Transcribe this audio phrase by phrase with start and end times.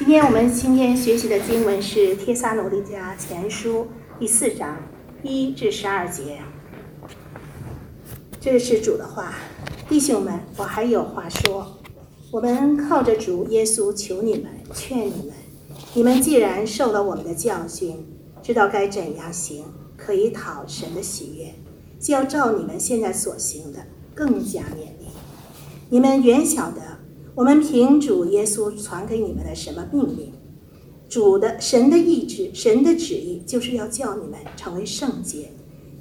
[0.00, 3.82] 今天我们今天学习的经文是《帖撒罗尼迦前书》
[4.18, 4.78] 第四章
[5.22, 6.38] 一至十二节。
[8.40, 9.34] 这是主的话，
[9.90, 11.76] 弟兄们，我还有话说。
[12.30, 15.34] 我们靠着主耶稣求你们，劝你们：
[15.92, 18.02] 你们既然受了我们的教训，
[18.42, 19.66] 知道该怎样行，
[19.98, 21.54] 可以讨神的喜悦，
[22.00, 23.80] 就要照你们现在所行的
[24.14, 25.10] 更加勉励。
[25.90, 26.99] 你们原晓得。
[27.36, 30.32] 我们凭主耶稣传给你们的什么命令？
[31.08, 35.52] 主的神的意志、神的旨意，就是要叫你们成为圣洁，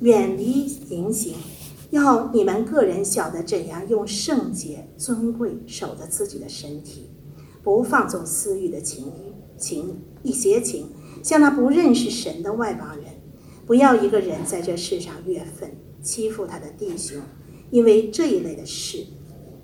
[0.01, 1.35] 远离淫行，
[1.91, 7.09] 要你们个人晓得怎样用圣洁、尊贵守着自己的身体，
[7.63, 10.87] 不放纵私欲的情欲、情一邪情，
[11.23, 13.05] 像那不认识神的外邦人。
[13.67, 15.71] 不要一个人在这世上越愤，
[16.01, 17.21] 欺负他的弟兄，
[17.69, 19.05] 因为这一类的事，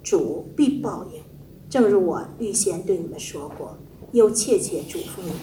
[0.04, 1.22] 主必报应。
[1.70, 3.78] 正如我预先对你们说过，
[4.12, 5.38] 又切切嘱咐你们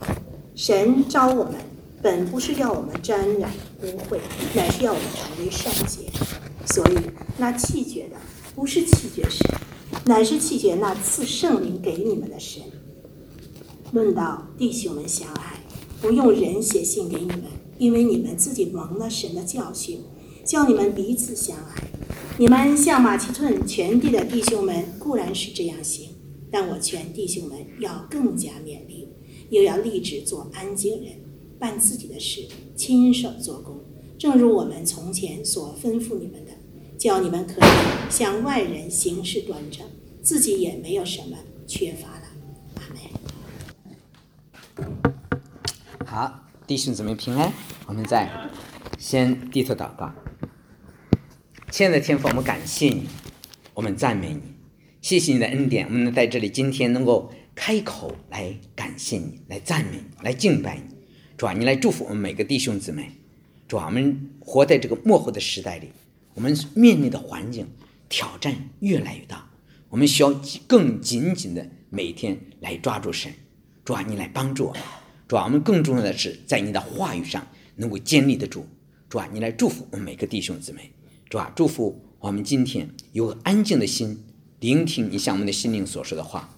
[0.00, 0.22] 的，
[0.54, 1.54] 神招我们
[2.02, 3.50] 本不是要我们沾染
[3.82, 4.18] 污秽，
[4.54, 6.10] 乃是要我们成为圣洁。
[6.66, 6.96] 所以
[7.38, 8.16] 那气绝的
[8.54, 9.40] 不是气绝神，
[10.04, 12.62] 乃是气绝那赐圣灵给你们的神。
[13.92, 15.60] 论到弟兄们相爱，
[16.02, 17.44] 不用人写信给你们，
[17.78, 20.02] 因为你们自己蒙了神的教训，
[20.48, 21.74] 叫你们彼此相爱。
[22.38, 26.08] 你们像马其顿全地的弟兄们固然是这样行，
[26.50, 29.10] 但我劝弟兄们要更加勉励，
[29.50, 31.16] 又要立志做安静人，
[31.58, 33.78] 办自己的事，亲手做工，
[34.18, 36.52] 正如我们从前所吩咐你们的，
[36.96, 37.64] 叫你们可以
[38.08, 39.86] 向外人行事端正，
[40.22, 42.22] 自己也没有什么缺乏了。
[42.76, 43.02] 阿门。
[46.06, 47.52] 好，弟兄姊妹平安，
[47.86, 48.30] 我们再
[48.98, 50.12] 先低头祷告。
[51.70, 53.08] 亲爱的天父，我们感谢你，
[53.72, 54.40] 我们赞美你，
[55.00, 60.96] 谢谢你的恩典，我们能在这里今天能够开口来感谢你，来赞美你，来敬拜你。
[61.36, 63.12] 主啊，你来祝福我们每个弟兄姊妹。
[63.68, 65.92] 主啊，我们活在这个幕后的时代里，
[66.34, 67.68] 我们面临的环境
[68.08, 69.48] 挑战越来越大，
[69.90, 70.32] 我们需要
[70.66, 73.32] 更紧紧的每天来抓住神。
[73.84, 74.82] 主啊，你来帮助我们。
[75.28, 77.46] 主啊，我们更重要的是在你的话语上
[77.76, 78.66] 能够坚立得住。
[79.08, 80.92] 主啊，你来祝福我们每个弟兄姊妹。
[81.30, 84.22] 主啊，祝福我们今天有个安静的心，
[84.60, 86.50] 聆听你向我们的心灵所说的话。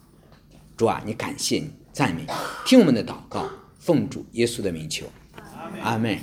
[0.76, 2.26] 主啊，你感谢你，赞美，
[2.66, 5.06] 听我们的祷告，奉主耶稣的名求，
[5.80, 6.18] 阿门。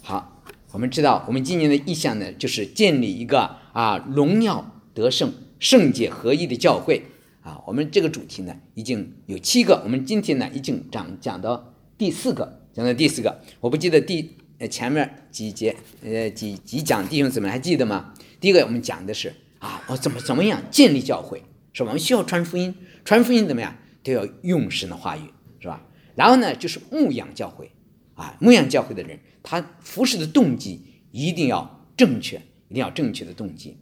[0.00, 7.02] 好，我们知道我们今年的意向呢，就是建立一个啊荣耀得胜、圣洁合一的教会
[7.42, 7.60] 啊。
[7.66, 14.37] 我们这个主题呢，已经有七个，我们今天呢已经讲讲到第四个，讲到第四个，我不记得第。
[14.58, 18.12] 呃，前面几节，呃，几几讲弟兄姊妹还记得吗？
[18.40, 21.42] 第一个我们讲的是啊，我怎么怎么样建立教会，
[21.72, 21.88] 是吧？
[21.88, 22.74] 我们需要传福音，
[23.04, 25.22] 传福音怎么样都要用神的话语，
[25.60, 25.84] 是吧？
[26.16, 27.70] 然后呢，就是牧养教会，
[28.14, 30.82] 啊，牧养教会的人，他服侍的动机
[31.12, 32.36] 一定要正确，
[32.68, 33.76] 一定要正确的动机。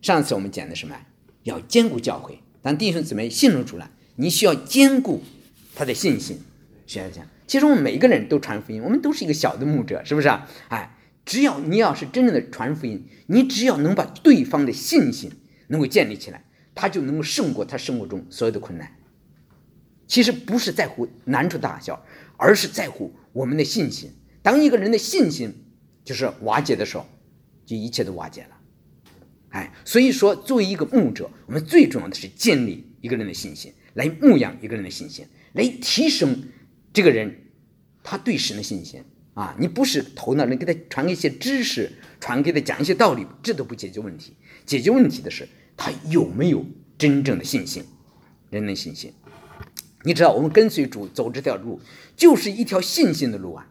[0.00, 0.96] 上次我们讲的什么？
[1.42, 5.22] 要兼顾教会，当弟兄姊妹信了主了，你需要兼顾
[5.74, 6.40] 他的信心，
[6.86, 7.28] 需要这样。
[7.46, 10.48] 其实我们每一个人都传福音，我们都是一个小的牧者，是不是啊？
[10.68, 15.30] 哎，只要你要是真正的传福音，你只要能把对方的信心
[15.68, 18.96] 能够建立起来，他就能够胜过他生活中所有的困难。
[20.08, 22.04] 其实不是在乎难处大小，
[22.36, 24.10] 而是在乎我们的信心。
[24.42, 25.52] 当一个人的信心
[26.04, 27.06] 就是瓦解的时候，
[27.64, 28.56] 就一切都瓦解了。
[29.50, 36.42] 哎，所以说作为一个牧者，我们最重要的是建立一个人的信心，来牧养一个人的信心，来提升。
[36.96, 37.30] 这个人，
[38.02, 44.34] 他对神的信心啊，你不是头脑能给他传一些知识，传给他讲一些道理，这都不解决问题。
[44.64, 45.46] 解决问题的是
[45.76, 46.64] 他有没有
[46.96, 47.84] 真正的信心，
[48.48, 49.12] 人的信心。
[50.04, 51.78] 你知道，我们跟随主走这条路，
[52.16, 53.70] 就是一条信心的路啊。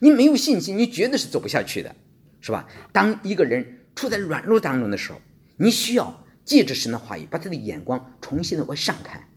[0.00, 1.94] 你没有信心，你绝对是走不下去的，
[2.40, 2.66] 是吧？
[2.90, 5.20] 当一个人处在软弱当中的时候，
[5.58, 9.28] 你需要借着神的话语，把他的眼光重新的往上看。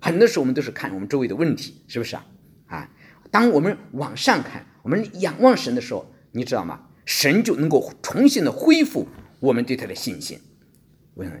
[0.00, 2.24] 很多时候，我们都是看我们周围的问题，是不是啊？
[2.68, 2.88] 啊，
[3.30, 6.80] 当我们往上看，我们仰望神的时候，你知道吗？
[7.04, 9.08] 神就能够重新的恢复
[9.40, 10.38] 我们对他的信心。
[11.14, 11.38] 为什么？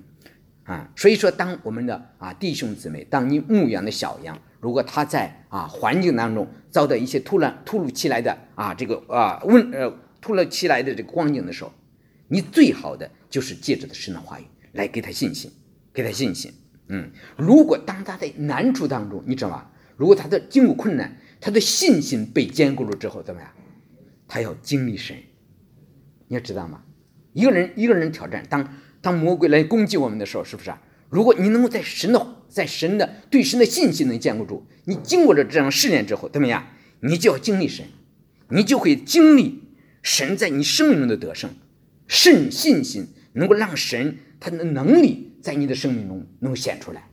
[0.64, 9.90] 啊，所以说，当我们的啊弟兄姊妹，当你牧养的小羊，如果他在啊环境当中遭到一些突然突如其来的啊这个啊问呃
[10.20, 11.72] 突如其来的这个光景的时候，
[12.28, 15.50] 你最好的就是借着的神的话语来给他信心，
[15.92, 16.52] 给他信心。
[16.88, 19.70] 嗯，如果当他在难处当中，你知道吗？
[19.98, 23.50] 如果他的经过困难，他的信心被坚固了之后，怎么样？
[24.28, 25.16] 他要经历神，
[26.28, 26.84] 你要知道吗？
[27.32, 30.80] 一个人一个人挑战，当当魔鬼来攻击我们的时候，是不是啊？
[31.10, 36.68] 如果你能够在神的在神的对神的信心能坚固住，你经过了这样的试炼之后，怎么样？
[37.00, 37.86] 你就要经历神，
[38.50, 39.64] 你就会经历
[40.02, 41.50] 神在你生命中的得胜，
[42.06, 47.08] 甚信心能够让神他的能力在你的生命中能够显出来。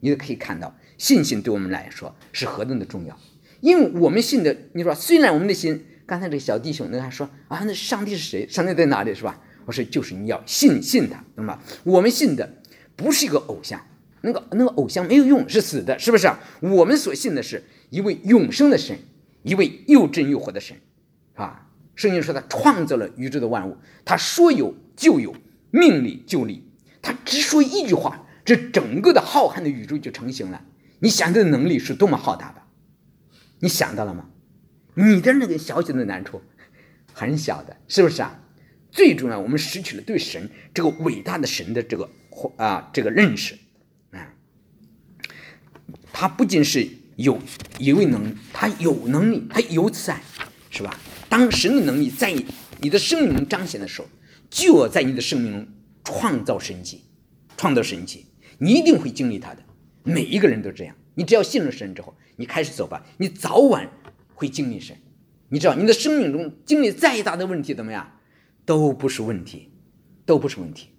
[0.00, 3.18] 你就可以看到，信心对我们来说是何等的重要。
[3.62, 8.46] 因为我们信的，你说虽然我们的心，刚才这个小弟兄那还说啊，那上帝是谁？
[8.46, 9.14] 上帝在哪里？
[9.14, 9.40] 是吧？
[9.64, 11.58] 我说就是你要信信他，懂吗？
[11.84, 12.56] 我们信的
[12.96, 13.80] 不是一个偶像，
[14.20, 16.30] 那个那个偶像没有用，是死的，是不是？
[16.60, 18.98] 我们所信的是一位永生的神，
[19.42, 20.76] 一位又真又活的神，
[21.34, 21.66] 啊！
[21.94, 25.34] 圣经说他创造了宇宙的万物，他说有就有，
[25.70, 26.62] 命里就立，
[27.00, 28.26] 他只说一句话。
[28.42, 30.62] 这整个的浩瀚的宇宙就成型了。
[31.00, 32.62] 你想这能力是多么浩大的，
[33.58, 34.30] 你想到了吗？
[34.94, 36.42] 你的那个小小的难处，
[37.12, 38.42] 很小的，是不是啊？
[38.90, 42.10] 最重要，我们失去了对神这个伟大的神的这个
[42.56, 43.56] 啊这个认识
[44.10, 44.34] 啊。
[46.12, 47.40] 他不仅是有
[47.78, 50.20] 一位能，他有能力，他有慈爱，
[50.70, 50.98] 是吧？
[51.28, 52.34] 当神的能力在
[52.80, 54.08] 你的生命中彰显的时候，
[54.50, 55.68] 就要在你的生命中
[56.02, 57.04] 创造神迹，
[57.56, 58.26] 创造神迹。
[58.58, 59.62] 你一定会经历他的，
[60.02, 60.96] 每一个人都这样。
[61.14, 63.90] 你只要信了神之后，你开始走吧，你早晚
[64.34, 64.96] 会经历神。
[65.48, 68.18] 你知道，你的生命中经历再大的问题怎么样，
[68.64, 69.70] 都不是问题，
[70.24, 70.90] 都不是问题。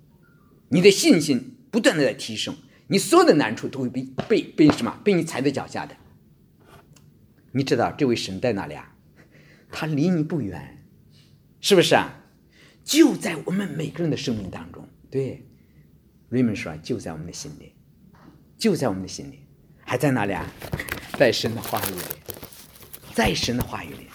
[0.70, 2.56] 你的信心不断的在提升，
[2.88, 5.00] 你所有的难处都会被被被什么？
[5.04, 5.96] 被你踩在脚下的。
[7.54, 8.96] 你知道这位神在哪里啊？
[9.72, 10.86] 他离你不远，
[11.60, 12.24] 是不是啊？
[12.84, 15.48] 就在我们每个人的生命当中，对。
[16.30, 17.74] 瑞文说：“就在我们的心里，
[18.62, 19.40] 就在我们的心里，
[19.84, 20.46] 还在哪里啊？
[21.18, 22.02] 在神的话语里，
[23.12, 24.06] 在神的话语里。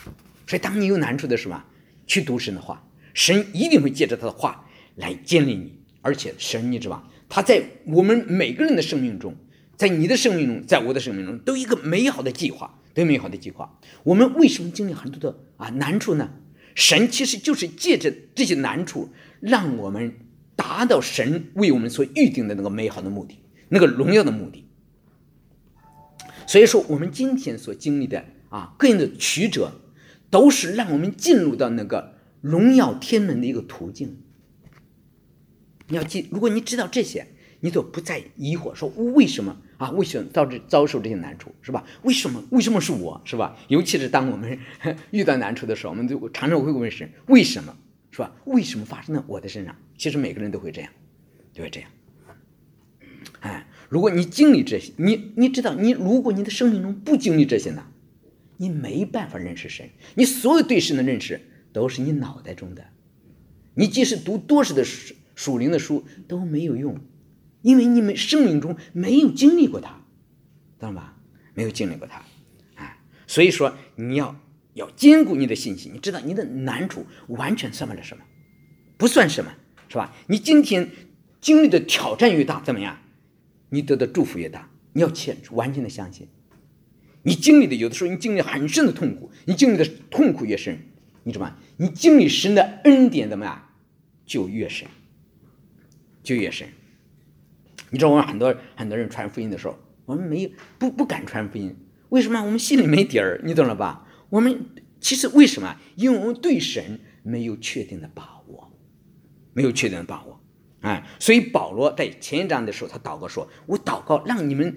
[0.47, 1.67] 所以，当你有难处的时候啊，
[2.07, 4.65] 去读神的话，神一定会借着他的话
[4.95, 5.81] 来建立你。
[6.01, 7.09] 而且，神你知道吧？
[7.29, 9.35] 他在我们每个人的生命中，
[9.75, 13.77] 在你的生命中，在我的生命中，都有一个美好的计划，都有美好的计划。
[14.05, 16.31] 我们为什么经历很多的啊难处呢？
[16.77, 19.11] 神其实就是借着这些难处，
[19.41, 20.15] 让我们。”
[20.57, 24.65] 达到神为我们所预定的那个美好的目的，那个荣耀的目的。
[26.47, 29.73] 所以说，我们今天所经历的啊，各样的曲折，
[30.31, 34.19] 都是让我们进入到那个荣耀天门的一个途径。
[35.89, 37.27] 你要记，如果你知道这些，
[37.61, 39.91] 你就不再疑惑，说为什么啊？
[39.91, 41.85] 为什么遭这遭受这些难处，是吧？
[42.03, 42.43] 为什么？
[42.51, 43.57] 为什么是我，是吧？
[43.67, 44.57] 尤其是当我们
[45.11, 47.77] 遇到难处的时候，我们就常常会问神：为什么？
[48.13, 48.33] 是吧？
[48.45, 49.75] 为什么发生在我的身上？
[49.99, 50.91] 其实每个人都会这样，
[51.53, 51.91] 就会这样。
[53.41, 57.87] 哎，如果你经历这些，你你知道，你如果你的生命中不经历这些呢，
[58.57, 59.89] 你没办法认识神。
[60.15, 61.41] 你所有对神的认识
[61.73, 62.85] 都是你脑袋中的。
[63.75, 66.99] 你即使读多少的属属灵的书都没有用，
[67.63, 70.05] 因为你们生命中没有经历过它，
[70.79, 71.17] 知道吧？
[71.55, 72.23] 没有经历过它，
[72.75, 74.41] 啊，所以说你要。
[74.77, 78.23] 要兼顾你的信心，你知道你的难处完全算不了什么，
[78.99, 79.51] 不算什么，
[79.89, 80.15] 是吧？
[80.27, 80.91] 你今天
[81.41, 82.99] 经历的挑战越大，怎么样？
[83.71, 84.71] 你得的祝福越大。
[84.93, 86.27] 你要切完全的相信，
[87.23, 90.79] 你经历的有的时候你经历很深的痛苦，你经历的痛苦越深，
[91.25, 91.57] 你知道吗？
[91.77, 93.69] 你经历神的恩典怎么样，
[94.25, 94.89] 就越深，
[96.23, 96.67] 就越深。
[97.91, 101.77] 你知道我们很多很多人传福音的时候，我们没有不不敢传福音，
[102.09, 102.43] 为什么？
[102.43, 104.09] 我们心里没底儿，你懂了吧？
[104.31, 104.67] 我们
[104.99, 105.77] 其实为什么？
[105.95, 108.73] 因为我们对神没有确定的把握，
[109.53, 110.41] 没有确定的把握，
[110.87, 114.77] 啊，所以保罗在前一章的时候，他祷告说：“我祷告，让你们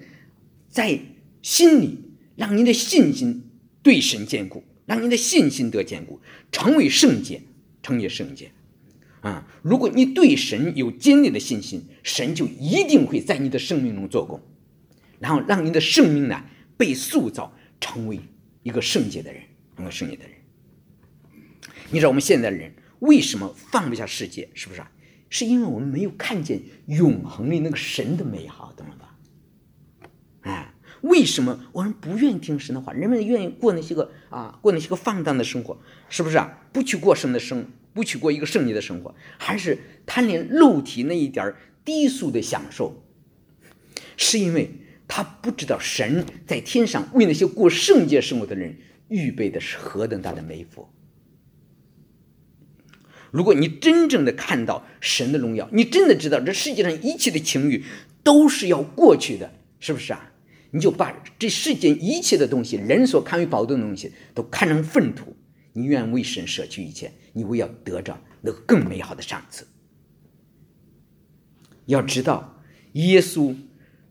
[0.68, 0.98] 在
[1.40, 1.98] 心里，
[2.36, 3.48] 让你的信心
[3.82, 7.42] 对神坚固，让你的信心得坚固，成为圣洁，
[7.82, 8.50] 成为圣洁。”
[9.22, 14.40] 啊，如果你对神有坚定的信心，神就一定会在你的生命中做工，
[15.18, 16.44] 然后让你的生命呢
[16.76, 18.20] 被塑造成为。
[18.62, 19.42] 一个圣洁的人，
[19.78, 20.34] 一个圣洁的人。
[21.90, 24.46] 你知道我们现在的人为什么放不下世界？
[24.52, 24.92] 是不是啊？
[25.30, 29.16] 是因为我们没有看见永恒的那个神的美好，懂了吧？
[30.42, 32.92] 哎，为什么我们不愿意听神的话？
[32.92, 36.68] 人们愿意过那些个啊，过那些个放荡的生活，是不是啊？
[36.74, 43.02] 不去过神的生，不去过一个圣洁的生活，还是贪恋肉体那一点低俗的享受？
[44.18, 44.74] 是因为。
[45.12, 48.76] 他不知道神在天上为那些过圣洁生活的人
[49.08, 50.88] 预备的是何等大的美福。
[53.30, 57.84] 如果你真正的看到神的荣耀，你真的知道这世界上一切的情欲
[58.22, 60.32] 都是要过去的，是不是啊？
[60.72, 65.36] 你就把这世间一切的东西，人所看为宝的东西，都看成粪土。
[65.72, 69.66] 你愿为神舍去一切，你为要得着那个更美好的赏赐。
[71.86, 72.56] 要知道。
[72.94, 73.54] 耶稣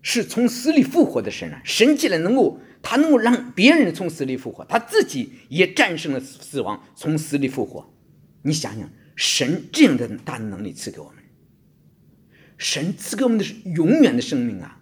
[0.02, 1.62] 是从死里复活的神啊！
[1.66, 7.94] 神既然能够，他能够让别人从死里复活，他自己也战胜了死亡，从死里复活。
[8.44, 11.22] 你想想，神这样的大能力赐给我们，
[12.58, 14.82] 神赐给我们的是永远的生命啊！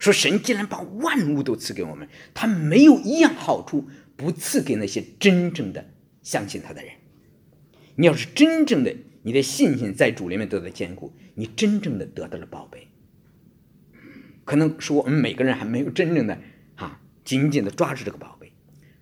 [0.00, 5.92] 说神既然把万物都赐给我们，他没有一样好处不赐给那些真正的
[6.22, 6.94] 相信他的人。
[7.94, 12.88] 你要是真正的，你的信心在主里面得到坚固，你真正的得到了宝贝。
[14.44, 16.36] 可能是我们每个人还没有真正的
[16.74, 18.52] 啊，紧紧的抓住这个宝贝。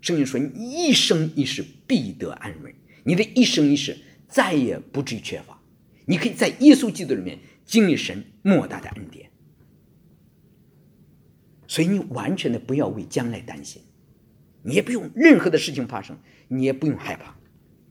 [0.03, 2.75] 圣经说，你一生一世必得安稳，
[3.09, 3.97] 你的一生一世
[4.29, 5.59] 再也不至于缺乏。
[6.05, 9.31] 你可以在耶稣基督里面经历神莫大的恩典。
[11.67, 13.81] 所以你完全的不要为将来担心，
[14.63, 17.35] 你也不用任何的事情发生，你也不用害怕。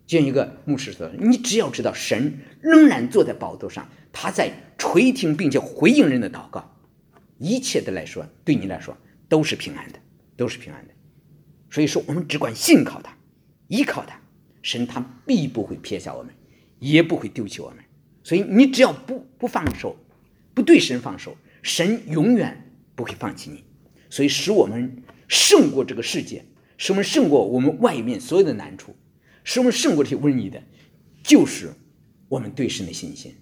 [0.05, 6.79] 就像一个牧师说：“你只要知道神仍然坐在宝座上，他在垂听并且回应人的祷告，
[7.39, 8.95] 一切的来说对你来说
[9.27, 9.99] 都是平安的，
[10.35, 10.93] 都是平安的。
[11.71, 13.17] 所以说，我们只管信靠他，
[13.67, 14.21] 依靠他，
[14.67, 16.33] 神他必不会撇下我们，
[16.79, 17.77] 也不会丢弃我们。
[18.21, 19.95] 所以你只要不不放手，
[20.53, 23.63] 不对神放手，神永远不会放弃你。”
[24.11, 26.43] 所以，使我们胜过这个世界，
[26.77, 28.93] 使我们胜过我们外面所有的难处，
[29.45, 30.61] 使我们胜过这些瘟疫的，
[31.23, 31.71] 就是
[32.27, 33.33] 我们对神的信心。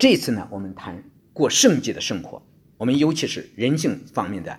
[0.00, 1.00] 这次呢，我们谈
[1.32, 2.44] 过圣洁的生活，
[2.76, 4.58] 我们尤其是人性方面的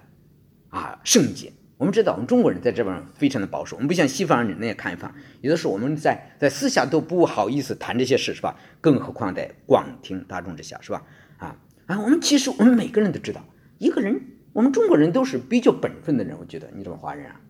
[0.70, 1.52] 啊圣洁。
[1.84, 8.58] 我们知道，我们中国人在这边非常的保守，我们不像西方人那样开放，有的时候我们在在私下都不好意思谈这些事，是吧？
[8.80, 11.04] 更何况在广听大众之下，是吧？
[11.40, 11.58] 啊。
[11.88, 13.46] 啊，我们其实我们每个人都知道，
[13.80, 14.18] 一个人，
[14.54, 17.42] 我们中国人都是比较本分的人，我觉得你这么华人啊，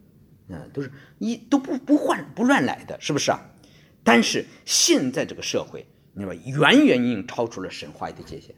[0.48, 3.40] 嗯，都是一都不不换不乱来的，是不是啊？
[4.04, 5.86] 但是现在这个社会，
[6.16, 8.56] 你知道，远远已经超出了神话的界限，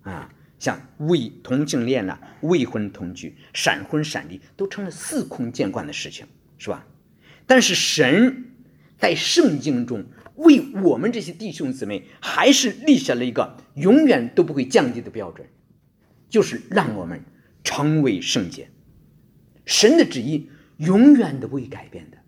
[0.00, 6.26] 啊，像未同性恋了、未婚同居、闪婚闪离，都成了司空见惯的事情，
[6.58, 6.86] 是吧？
[7.46, 8.44] 但是神
[8.98, 10.04] 在圣经中。
[10.36, 15.48] 为我们这些弟兄姊妹，还是立下了一个永远都不会降低的标准，
[16.28, 17.24] 就是让我们
[17.64, 18.68] 成为圣洁。
[19.64, 22.18] 神的旨意永远都不会改变的。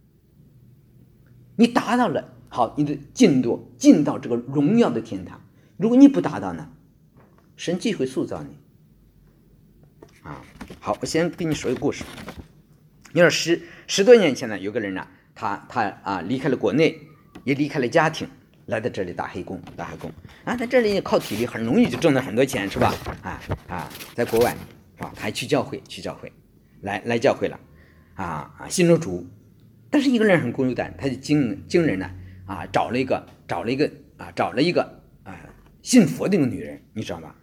[1.57, 5.43] 你达到了，好，你的进度进到这个荣耀的天堂。
[5.77, 6.71] 如果你不达到呢，
[7.59, 8.57] 神继续会塑造你。
[10.23, 10.41] 啊，
[10.81, 12.05] 好，我先跟你说一个故事。
[13.13, 16.99] 你说十十多年前呢，有个人呢，他他啊离开了国内。
[17.45, 18.29] 也离开了家庭，
[18.67, 20.13] 来到这里打黑工，打黑工
[20.45, 22.95] 啊，在这里靠体力很容易就挣到很多钱，是吧？
[23.23, 24.55] 啊啊，在国外
[24.97, 25.15] 是吧？
[25.17, 26.31] 还去教会，去教会，
[26.83, 27.59] 来来教会了，
[28.17, 29.27] 啊啊，信了主，
[29.89, 32.11] 但是一个人很孤独的，他就经经人呢
[32.45, 34.83] 啊，找了一个找了一个啊，找了一个
[35.23, 35.33] 啊
[35.81, 37.35] 信佛的一个女人，你知道吗？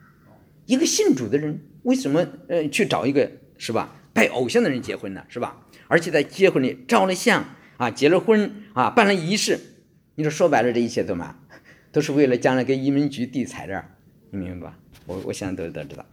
[0.66, 5.24] 一个信主的人为什么呃去找一个是吧拜偶像的人结婚呢？
[5.28, 5.68] 是吧？
[5.88, 7.46] 而且在结婚里照了相
[7.78, 9.60] 啊，结了婚啊，办了仪式。
[10.16, 11.36] 你说说白了，这一切怎么，
[11.92, 13.84] 都是为了将来给移民局递材料，
[14.32, 14.80] 你明白吧？
[15.06, 16.06] 我我现在都都知道，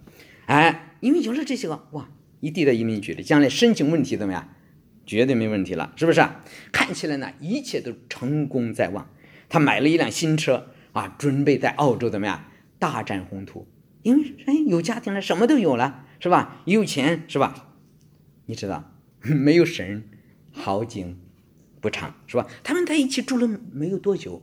[0.46, 2.08] 哎，因为有了这些个，哇，
[2.40, 4.48] 一递到移民局里，将来申请问题怎么样？
[5.06, 6.20] 绝对没问题了，是不是？
[6.72, 9.08] 看起来呢，一切都成功在望。
[9.48, 12.44] 他买了一辆新车啊，准备在澳洲怎么样
[12.78, 13.66] 大展宏图？
[14.02, 16.62] 因为哎，有家庭了，什么都有了，是吧？
[16.66, 17.74] 有钱，是吧？
[18.46, 18.92] 你知道，
[19.22, 20.08] 没有神，
[20.50, 21.18] 好景。
[21.80, 22.46] 不长是吧？
[22.62, 24.40] 他们在一起住了没有多久，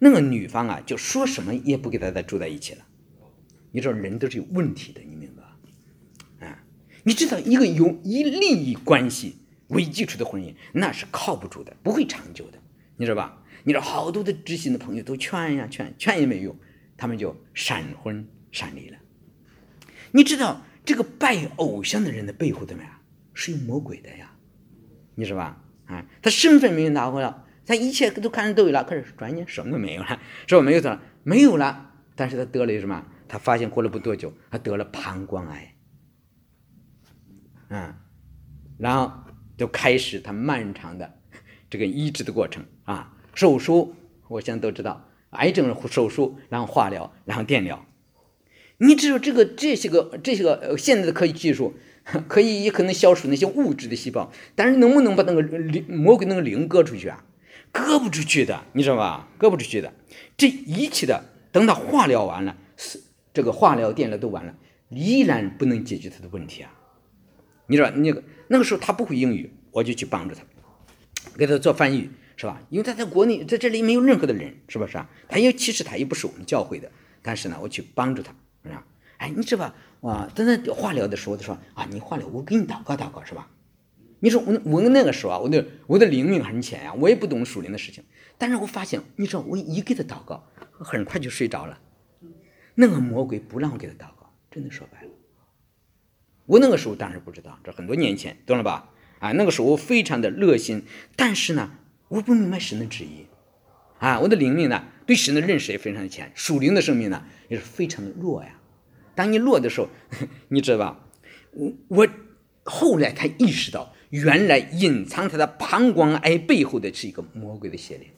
[0.00, 2.84] 那个女方啊，就说什么也不跟他再住在一起了。
[3.70, 6.48] 你知道人都是有问题的，你明白吧？
[6.48, 6.64] 啊，
[7.04, 9.36] 你知道一个有以利益关系
[9.68, 12.58] 为基础的婚姻，那是靠不住的，不会长久的，
[12.96, 13.40] 你知道吧？
[13.62, 16.58] 你知道好多的知心的朋友都劝呀劝，劝也没用，
[16.96, 18.98] 他们就闪婚闪离了。
[20.12, 22.92] 你知道这个拜偶像的人的背后怎么样？
[23.32, 24.32] 是有魔鬼的呀，
[25.14, 25.62] 你知道吧？
[25.86, 30.62] 啊，他身份没有拿回来，他一切都看着都有了，可是转眼什么都没有了，是吧？
[30.62, 31.92] 没有了，没有了。
[32.16, 33.06] 但是他得了什么？
[33.28, 35.74] 他发现过了不多久，他得了膀胱癌，
[37.68, 37.96] 啊，
[38.76, 39.12] 然后
[39.56, 41.18] 就开始他漫长的
[41.70, 43.94] 这个医治的过程啊，手术，
[44.28, 47.86] 我现在都知道，癌症手术，然后化疗，然后电疗。
[48.80, 51.72] 你知道这个这些个这些个现在的科技技术。
[52.26, 57.22] 可以也可能消除那些物质的细胞，但是能不能把那个灵魔鬼那个灵割出去啊？
[57.70, 59.28] 割不出去的，你知道吧？
[59.38, 59.92] 割不出去的。
[60.36, 61.22] 这一切的，
[61.52, 62.56] 等他化疗完了，
[63.32, 64.56] 这个化疗、电疗都完了，
[64.88, 66.72] 依然不能解决他的问题啊！
[67.66, 70.42] 你知道，那个那个时候他不会英语，我就去帮助他，
[71.36, 72.10] 给他做翻译。
[72.36, 72.60] 是吧？
[72.70, 75.08] 因为他在国内在这里没有任何的人，是不是啊？
[75.28, 78.34] 他也其实他也不是我们教会的，但是呢，我去帮助他，
[79.20, 79.74] 哎，你知道吧？
[80.00, 83.50] 哇，在那化疗的时候，他说啊，你化疗，我给你祷告祷告，是吧？
[84.20, 88.02] 你说我我那个时候啊，我的我的灵命很浅呀，我也不懂属灵的事情，
[88.38, 91.78] 但是我发现，你知道，我一给他祷告，很快就睡着了。
[92.76, 95.08] 那个魔鬼不让我给他祷告，真的说白了。
[96.46, 98.88] 我那个时候当然不知道，这很多年前，懂了吧？
[99.18, 100.84] 啊，那个时候我非常的热心，
[101.14, 101.72] 但是呢，
[102.08, 103.26] 我不明白神的旨意，
[103.98, 108.59] 啊，我的灵命呢，对神的认识也非常的浅，属灵的生命呢也是非常的弱呀。
[109.20, 109.88] 当你落的时候，
[110.48, 111.00] 你知道吧？
[111.52, 112.08] 我我
[112.64, 113.92] 后来才意识到。
[114.08, 118.08] 原来隐藏他的膀胱癌背后的是一个魔鬼的邪灵，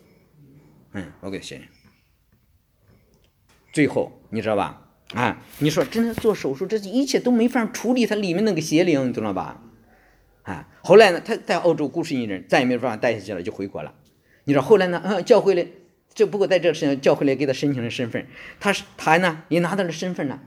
[0.93, 1.67] 嗯，魔鬼的邪灵。
[3.75, 4.89] 最后你知道吧？
[5.13, 9.63] 啊，你说真的做手术，这一切都没法处理他里面那个邪灵，你知道吧？
[10.45, 13.95] 啊，后来呢，他在澳洲孤身一人，再也没办法待下去了，就回国了。
[14.45, 14.99] 你说后来呢？
[14.99, 15.75] 啊，教会里，
[16.15, 18.27] 这不过在这时教会里给他申请了身份，
[18.59, 20.43] 他是他呢也拿到了身份了，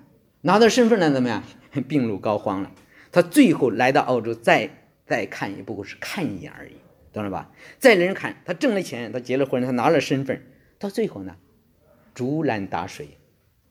[0.46, 1.44] 拿到身份了怎么样？
[1.90, 2.72] 病入膏肓了。
[3.12, 4.70] 他最后来到澳洲，再。
[5.08, 6.74] 再看也不过是看一眼而已，
[7.14, 7.52] 懂了吧？
[7.78, 10.42] 再人看他挣了钱，他结了婚，他拿了身份，
[10.80, 11.38] 到最后呢，
[12.16, 13.20] 竹篮打水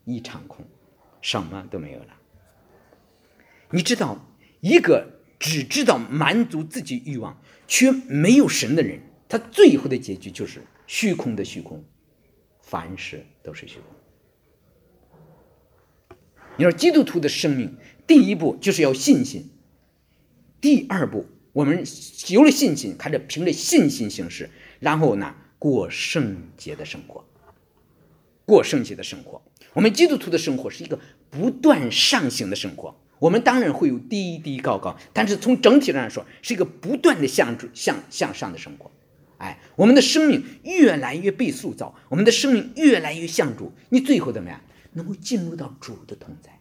[0.05, 0.65] 一场空，
[1.19, 2.15] 什么都没有了。
[3.71, 4.25] 你知道，
[4.61, 11.83] 一个只知道满足自己欲望却没有神的人，他最后的结局就是虚空的虚空，
[12.61, 13.94] 凡事都是虚空。
[16.57, 17.75] 你说基督徒的生命，
[18.07, 19.49] 第一步就是要信心。
[20.61, 21.83] 第二步，我们
[22.27, 27.25] 有了信心，开始凭着信心行事，然后呢，过圣洁的生活。
[28.45, 29.41] 过圣洁的生活，
[29.73, 30.99] 我们基督徒的生活是一个
[31.31, 32.95] 不断上行的生活。
[33.17, 38.91] 我们当然会有低低高高，但是从整体上来说，是一个不断的向向向上的生活。
[39.39, 43.71] 哎，我们的生命越来越被塑造，我们的生命越来越向主。
[43.89, 44.61] 你最后怎么样？
[44.95, 46.51] 能够进入到主的同在。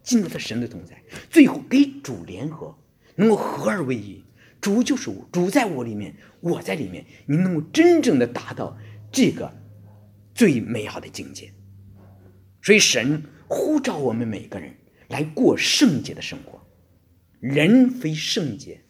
[0.00, 2.74] 进入到神的同在，最后给主联合，
[3.16, 4.24] 能够合二为一。
[4.58, 8.78] 主就是我，主在我里面，我在里面，你能够真正的达到
[9.12, 9.54] 这个
[10.34, 11.52] 最美好的境界。
[12.62, 14.74] 所以神呼召我们每个人
[15.08, 16.58] 来过圣洁的生活。
[17.38, 18.80] 人非圣洁，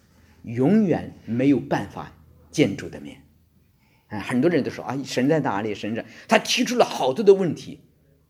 [0.44, 2.12] 永远没有办法
[2.52, 3.20] 见主的面。
[4.08, 5.74] 哎，很多人都说啊，神在哪里？
[5.74, 7.80] 神在，他提出了好多的问题，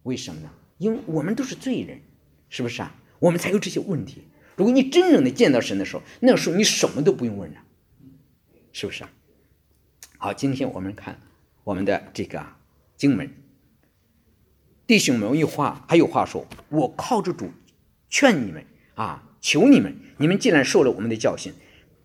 [0.02, 0.50] 为什么呢？
[0.76, 2.00] 因为我们都是罪人。
[2.50, 2.94] 是不是啊？
[3.18, 4.22] 我们才有这些问题。
[4.56, 7.60] 如果你真正的见到神的时候，那时候你什么都不用问了，
[8.72, 9.10] 是不是啊？
[10.16, 11.20] 好，今天我们看
[11.62, 12.42] 我们的这个
[12.96, 13.30] 经文，
[14.86, 17.50] 弟兄们，有话还有话说，我靠着主
[18.08, 18.64] 劝你们
[18.94, 21.52] 啊，求你们，你们既然受了我们的教训，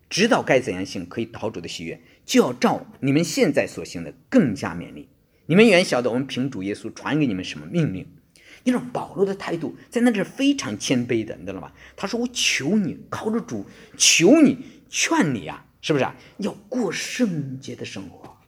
[0.08, 5.08] 知道该怎样行可以讨主的喜悦，就要照你们现在所行的更加勉励。
[5.46, 8.06] 你们原晓得我们凭主耶稣传给你们什么命令。
[8.66, 11.72] 你知道保罗的态度在那是非常谦卑的，你知道吗？
[11.96, 13.66] 他说：“我求你，靠着主，
[13.98, 14.56] 求你，
[14.88, 16.16] 劝你啊，是不是啊？
[16.38, 18.38] 要过圣洁的生活，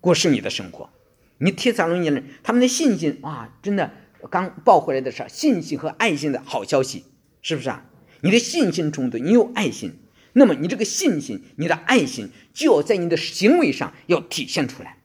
[0.00, 0.90] 过圣洁的生活。
[1.38, 3.90] 你铁撒罗尼人他们的信心啊，真的
[4.30, 7.04] 刚报回来的是信心和爱心的好消息，
[7.40, 7.86] 是不是啊？
[8.20, 9.94] 你的信心充足，你有爱心，
[10.34, 14.98] 那么你这个信心、你的爱心就要在你的行为上要体现出来，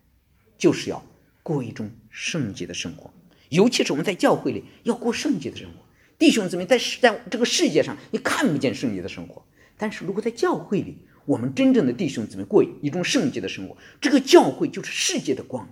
[0.58, 1.06] 就是要
[1.42, 3.14] 过一种圣洁的生活。”
[3.50, 5.86] 尤其是我们在教会里要过圣洁的生活，
[6.20, 9.44] 弟兄姊妹在在这个世界上你看不见圣洁的生活，
[9.76, 15.68] 但是如果在教会里，我们真正的弟兄姊妹过一种圣洁的生活，这个教会就是世界的光，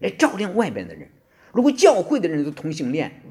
[0.00, 1.08] 来照亮外边的人。
[1.52, 3.22] 如果教会的人都同性恋，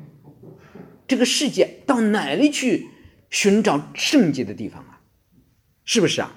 [1.06, 2.88] 这个世界到哪里去
[3.30, 4.86] 寻找圣洁的地方？
[5.92, 6.36] 是不是啊？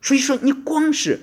[0.00, 1.22] 所以说，你光是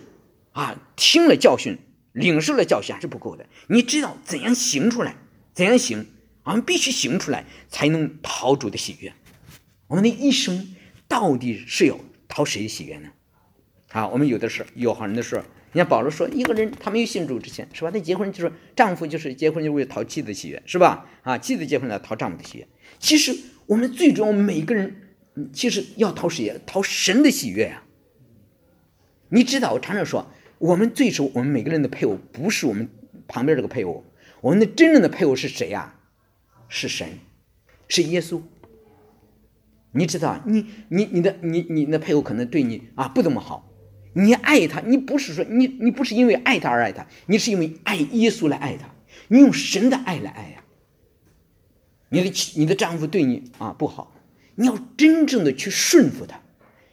[0.52, 1.78] 啊听了教训。
[2.12, 5.16] 领受了教训还是不够的，你知道怎样行出来？
[5.54, 6.06] 怎样行？
[6.44, 9.14] 我们必须行出来，才能讨主的喜悦。
[9.88, 10.76] 我们的一生
[11.08, 13.10] 到底是要讨谁的喜悦呢？
[13.94, 17.90] 啊，我们有的时候有好人的时候，你看保罗说，一个人他没有信主之前，是吧？
[17.90, 21.06] 他结婚就是丈夫就是结婚就为了讨妻子的喜悦，是吧？
[21.22, 22.68] 啊，妻子结婚了讨丈夫的喜悦。
[23.00, 23.34] 其实
[23.68, 25.01] 我们最重要，每个人
[25.54, 26.60] 其实要讨谁？
[26.65, 27.84] 讨神的喜悦呀。
[29.30, 30.28] 你知道，我常常说。
[30.60, 32.88] 我们最初，我们每个人的配偶不是我们
[33.28, 34.04] 旁边这个配偶，
[34.41, 35.96] 我们的真正的配偶是谁呀？
[36.67, 37.17] 是神，
[37.88, 38.41] 是耶稣。
[39.94, 43.72] 你知道，你你你的你你的配偶可能对你啊不怎么好，
[44.13, 48.94] 你爱他，你不是说你你不是因为爱他而爱他，你是因为爱耶稣来爱他，
[49.30, 50.63] 你用神的爱来爱呀。
[52.10, 54.13] 你的你的丈夫对你啊不好，
[54.56, 56.40] 你要真正的去顺服他，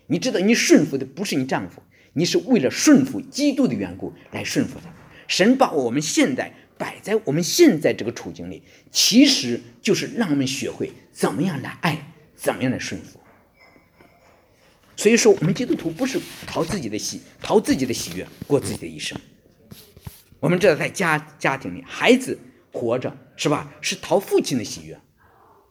[0.06, 4.90] 你知道你顺服的不是你丈夫，你是为了顺服基督的缘故来顺服他。
[5.26, 13.20] 神把我们现在摆在我们现在这个处境里，其实就是让我们学会怎么样来爱，怎么样来顺服。
[14.96, 19.16] 所以说，我们基督徒不是讨自己的喜，讨自己的喜悦，过自己的一生。
[20.40, 22.38] 我们知道，在家家庭里，孩子
[22.72, 23.72] 活着是吧？
[23.80, 24.98] 是讨父亲的喜悦，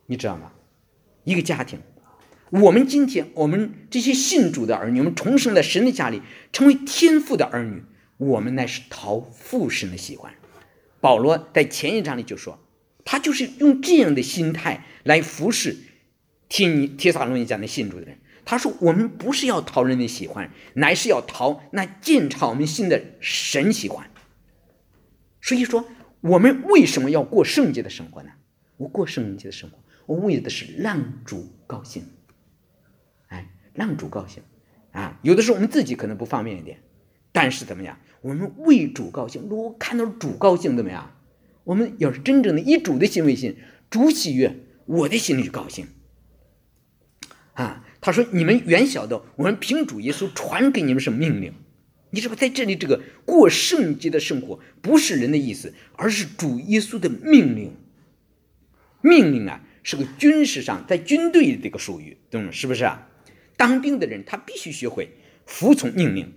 [0.06, 0.52] 你知道吗？
[1.28, 1.82] 一个家庭，
[2.52, 6.22] 我们今天我们这些信主的儿女，我们重生在神的家里，
[6.54, 7.84] 成为天父的儿女，
[8.16, 10.34] 我们乃是讨父神的喜欢。
[11.02, 12.58] 保罗在前一章里就说，
[13.04, 15.76] 他就是用这样的心态来服侍
[16.48, 18.18] 天帖撒罗尼迦的信主的人。
[18.46, 24.10] 他说：“我们不是要讨人的喜欢，乃是要讨那建造我们心的神喜欢。
[25.42, 25.84] 所以说，
[26.22, 28.30] 我们为什么要过圣洁的生活呢？
[28.78, 32.04] 我过圣洁的生活，我为的是让主高兴。
[33.28, 34.42] 哎，让主高兴
[34.92, 35.20] 啊！
[35.22, 36.80] 有的时候我们自己可能不方便一点，
[37.32, 38.00] 但是怎么样？
[38.22, 39.44] 我们为主高兴。
[39.48, 41.14] 如果看到主高兴，怎么样？
[41.64, 43.58] 我们要是真正的以主的心为心，
[43.90, 45.86] 主喜悦，我的心里就高兴
[47.54, 51.54] 啊！”他说：“你们原晓得，我们凭主耶稣传给你们什么命令？
[52.12, 57.74] 你知道，在这里这个过圣洁的生活，不是人的意思，而是主耶稣的命令。
[59.02, 62.52] 命令啊，是个军事上在军队这个术语，懂吗？
[62.52, 63.08] 是不是啊？
[63.56, 65.10] 当兵的人他必须学会
[65.46, 66.34] 服从命令。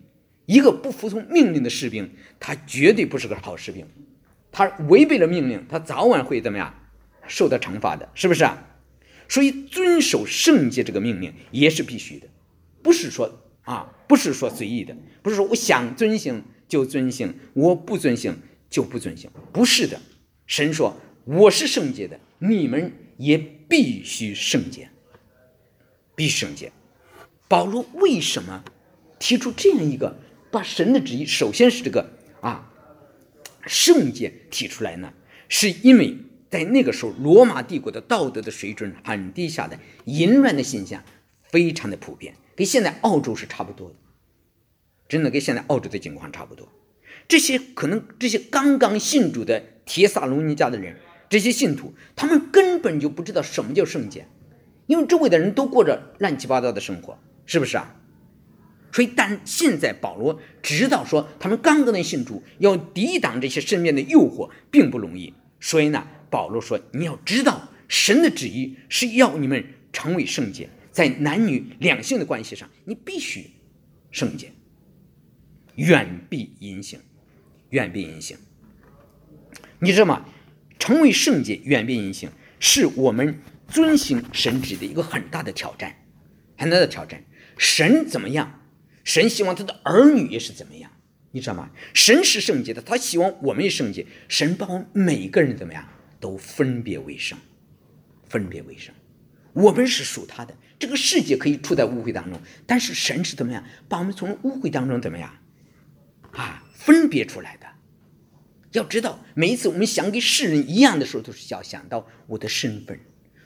[0.47, 3.85] 一个不服从命令的士兵，他绝对不是个好士兵。
[4.53, 6.73] 他违背了命令，他早晚会怎么样？
[7.27, 8.69] 受到惩罚的，是不是啊？”
[9.29, 12.29] 所以遵守圣洁这个命令也是必须的，
[12.83, 20.01] 不是说啊，不是说随意的，不是说我想遵行就遵行，我不遵行就不遵行，不是的。
[20.47, 24.91] 神说我是圣洁的，你们也必须圣洁，
[26.17, 26.73] 必须圣洁。
[27.47, 28.65] 保罗为什么
[29.21, 30.19] 提出这样一个
[30.51, 32.73] 把神的旨意，首先是这个啊
[33.67, 35.13] 圣洁提出来呢？
[35.49, 36.17] 是因为。
[36.51, 41.05] 在那个时候，罗马帝国的道德的水准很低下的淫乱的现象
[41.45, 43.95] 非常的普遍，跟现在澳洲是差不多的，
[45.09, 46.69] 真的跟现在澳洲的情况差不多。
[47.29, 50.97] 这些可能这些刚刚信主的铁萨罗尼迦的人，
[51.31, 54.27] 这些信徒，他们根本就不知道什么叫圣洁，
[54.87, 57.97] 因为周围的人都过着乱七八糟的生活，是不是啊？
[58.93, 66.07] 所以，但现在保罗知道说，他们刚刚的信主要抵挡这些身边的诱惑，并不容易，所以呢。
[66.31, 73.51] 保罗说：“你要知道，神的旨意是要你们成为圣洁，在男女两性的关系上，你必须
[74.13, 74.53] 圣洁，
[75.75, 77.01] 远避淫行，
[77.71, 78.37] 远避淫行。
[79.81, 80.25] 你知道吗？
[80.81, 83.39] 成为圣洁，远避淫行，是我们
[83.69, 85.95] 遵行神旨的一个很大的挑战，
[86.59, 87.23] 很大的挑战。
[87.57, 88.63] 神怎么样？
[89.05, 90.91] 神希望他的儿女也是怎么样？
[91.31, 91.71] 你知道吗？
[91.95, 94.07] 神是圣洁的，他希望我们也圣洁。
[94.27, 95.87] 神把我们每一个人怎么样？”
[96.21, 97.39] 都分别为圣，
[98.29, 98.95] 分别为圣。
[99.55, 100.55] 我们是属他的。
[100.79, 105.35] 这个世界可以处在污秽当中，但是神是怎么样把我们从污秽当中怎么样
[106.33, 107.67] 啊分别出来的？
[108.73, 112.99] 要知道，每一次我们想跟世人一样的时候，都是要想到我的身份，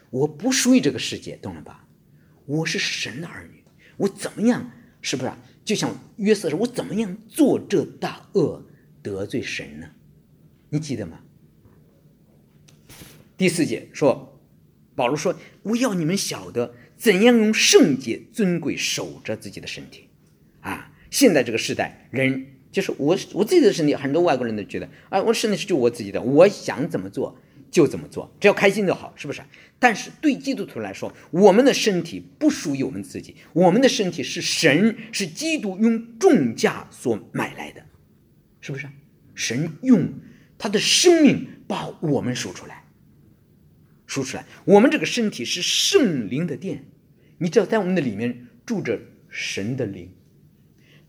[0.09, 1.87] 我不属于这个世界，懂了吧？
[2.45, 3.63] 我是神的儿女，
[3.97, 4.71] 我怎么样？
[5.01, 5.31] 是不是？
[5.63, 8.63] 就像约瑟说：“我怎么样做这大恶
[9.01, 9.89] 得罪神呢？”
[10.69, 11.21] 你记得吗？
[13.35, 14.39] 第四节说，
[14.93, 20.09] 保罗说：“我要你们晓得怎样用圣洁尊贵守着自己的身体。”
[20.61, 27.39] 啊，现在这个时代，人就是我我自己的身体，很多外国人都觉得啊，我身体是就我自己的，我想怎么做
[27.71, 29.41] 就怎么做，只要开心就好，是不是？
[29.79, 37.81] 但是对基督徒来说，我们的身体不属于我们自己，我们的身体是神是基督用重价所买来的，
[38.59, 38.89] 是不是？
[39.35, 40.09] 神用
[40.57, 42.83] 他的生命把我们赎出来。
[44.05, 46.83] 说出来，我们这个身体是圣灵的殿，
[47.37, 50.11] 你知道，在我们的里面住着神的灵。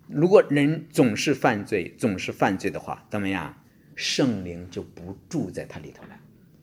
[0.09, 3.57] 如果人总是犯罪，总是犯罪的话，怎么样？
[3.95, 6.19] 圣灵就不住在他里头了，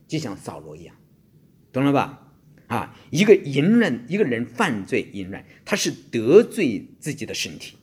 [0.08, 0.96] 就像扫罗一样，
[1.72, 2.32] 懂了吧？
[2.68, 7.78] 啊，一个淫乱，一个人犯罪淫乱，他是得罪自己的身体，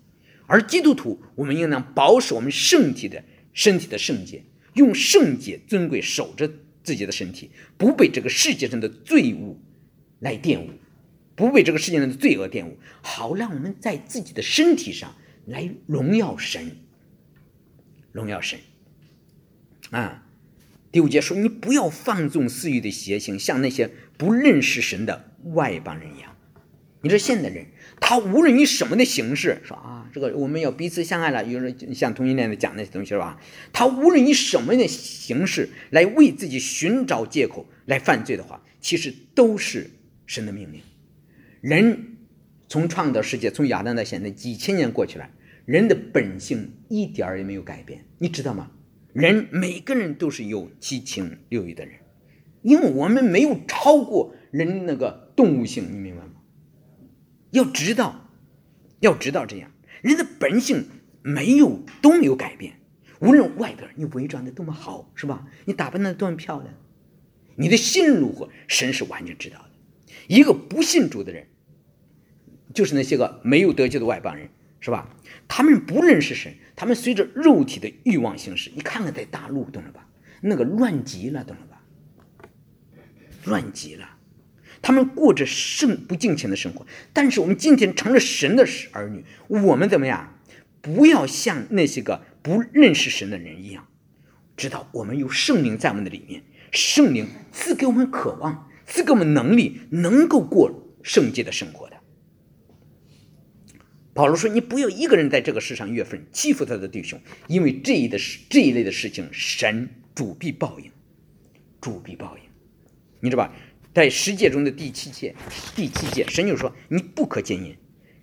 [0.47, 4.45] 而基督徒，我们应当保守我们圣体的身体的圣洁，
[4.75, 6.51] 用圣洁尊贵守着。
[6.83, 9.61] 自己的身体不被这个世界上的罪物
[10.19, 10.71] 来玷污，
[11.37, 15.15] 不被这个世界上的罪恶玷污，好让我们在自己的身体上
[15.47, 16.77] 来荣耀神，
[18.13, 18.59] 荣耀神。
[19.91, 20.27] 啊，
[20.93, 26.37] 第五节说：“你不要放纵私欲的邪性，像那些不认识神的外邦人一样。”
[27.03, 27.67] 你说现代人，
[27.99, 33.41] 他无论以什么的形式说啊，这个我们要彼此相爱了，有人像同性恋的讲那些东西是吧？
[33.73, 39.91] 他无论以什么的形式来为自己寻找借口来犯罪的话，其实都是
[40.27, 40.83] 神的命令。
[41.63, 42.10] 人
[42.71, 45.29] 从创造世界，从亚当到现在几千年过去了，
[45.65, 48.71] 人的本性一点儿也没有改变，你知道吗？
[49.13, 51.95] 人每个人都是有七情六欲的人，
[52.63, 56.31] 因为我们没有超过人那个动物性，你明白吗？
[57.51, 58.31] 要知道，
[59.01, 60.87] 要知道这样，人的本性
[61.23, 62.75] 没有都没有改变。
[63.19, 65.49] 无论外边你伪装的多么好，是吧？
[65.65, 66.73] 你打扮的多么漂亮，
[67.57, 69.71] 你的心如何，神是完全知道的。
[70.29, 71.49] 一个不信主的人，
[72.73, 74.49] 就是那些个没有得救的外邦人，
[74.81, 75.09] 是吧？
[75.49, 78.71] 他们不认识神，他们随着肉体的欲望行事。
[78.75, 80.07] 你看看在大陆，懂了吧？
[80.41, 81.83] 那个乱极了，懂了吧？
[83.45, 84.09] 乱极了。
[84.81, 90.39] 他们过着圣不敬虔的生活，但是我们今天成了神的儿女，我们怎么样？
[90.81, 93.89] 不要像那些个不认识神的人一样，
[94.57, 101.90] 知道我们有圣灵在我们的里面，圣灵赐给我们渴望，赐给我们能力，能够过圣洁的生活。
[104.21, 110.91] 保罗说：“你不要一个人在这个世上月份欺负他的弟兄，因为这一的事这一类的事情，神主必报应，
[111.81, 112.43] 主必报应，
[113.21, 113.55] 你知道吧？”
[113.95, 115.35] 在十诫中的第七诫，
[115.75, 117.75] 第七诫，神就说：“你不可奸淫。”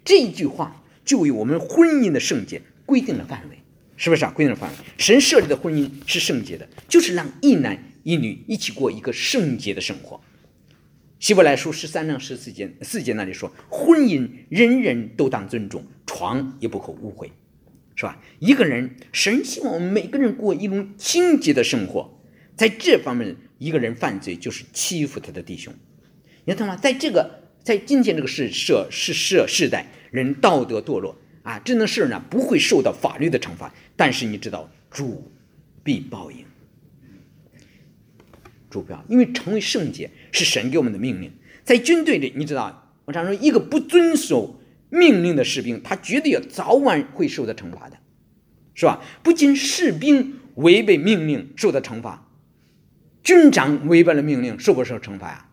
[0.06, 3.58] 这一句话就为我们婚姻的圣洁规定了范围，
[3.96, 4.30] 是不是啊？
[4.30, 4.76] 规定了范围。
[5.00, 10.22] 神设立的婚姻是圣洁的，就是让一男一女一起过一个圣洁的生活。
[11.20, 17.32] 希伯来书十三章十四节四节那里说：“婚姻人人都当尊重，床也不可误会，
[17.96, 22.20] 是吧？”一个人，神希望我们每个人过一种清洁的生活，
[22.56, 23.36] 在这方面。
[23.60, 25.74] 一个人犯罪就是欺负他的弟兄，
[26.46, 26.76] 你知道吗？
[26.76, 35.32] 在这个在今天这个世社世社世代，人道德堕落啊，这种事呢不会受到法律的惩罚，但是你知道主
[35.84, 36.46] 必报应，
[38.78, 41.32] 主不要，因为成为圣洁是神给我们的命令。
[41.64, 44.60] 在军队里，你知道，我常说一个不遵守
[44.90, 47.98] 命令的士兵，他绝对要早晚会受到惩罚的，
[48.76, 49.02] 是吧？
[49.24, 52.30] 不仅士兵违背命令受到惩罚。
[53.24, 55.50] 军长违背了命令，受不受惩罚呀？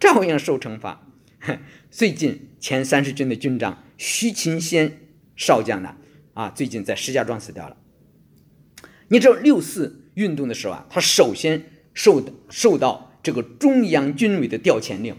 [0.00, 1.06] 照样受惩罚。
[1.90, 4.98] 最近前三十军的军长徐勤先
[5.36, 5.94] 少将呢，
[6.32, 7.76] 啊，最近在石家庄死掉了。
[9.08, 11.62] 你知道六四运动的时候啊，他首先
[11.96, 15.16] 受受到这个中央军委的调遣令，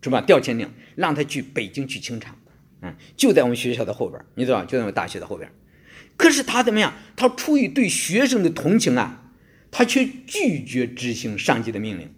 [0.00, 0.22] 是吧？
[0.22, 2.34] 调遣令让他去北京去清场，
[2.80, 5.52] 嗯，就在我们学校的后边，你知道，就在我们大学的后边。
[6.16, 6.94] 可是他怎么样？
[7.14, 9.26] 他出于对学生的同情啊。
[9.70, 12.10] 他却拒绝执行上级的命令，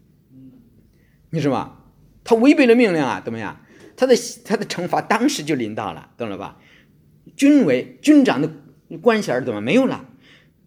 [1.31, 1.79] 你知道吗？
[2.23, 3.65] 他违背了命令啊，怎么样？
[3.97, 4.15] 他的
[4.45, 6.59] 他的惩罚当时就临到了，懂了吧？
[7.35, 8.49] 军委军长的
[9.03, 10.09] 官衔怎么没有了？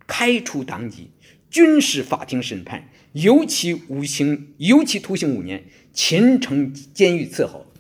[0.06, 1.12] 开除党籍，
[1.54, 7.72] 军事法庭审判，尤其无刑，尤其徒刑五年，秦城监狱伺候。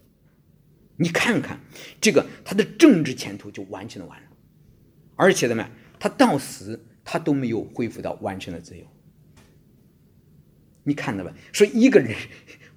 [0.97, 1.59] 你看看
[1.99, 4.27] 这个，他的政治前途就完全的完了，
[5.15, 5.71] 而且怎么样？
[5.97, 8.85] 他到死他都没有恢复到完全的自由。
[10.83, 11.33] 你看到吧？
[11.51, 12.15] 说一个人，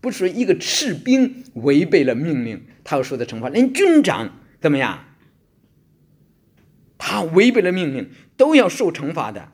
[0.01, 5.05] 不是说一个士兵违背了命令，他要受的惩罚，连军长怎么样？
[6.97, 9.53] 他违背了命令都要受惩罚的。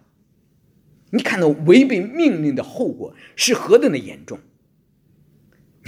[1.12, 4.40] 你看到违背命令的后果是何等的严重？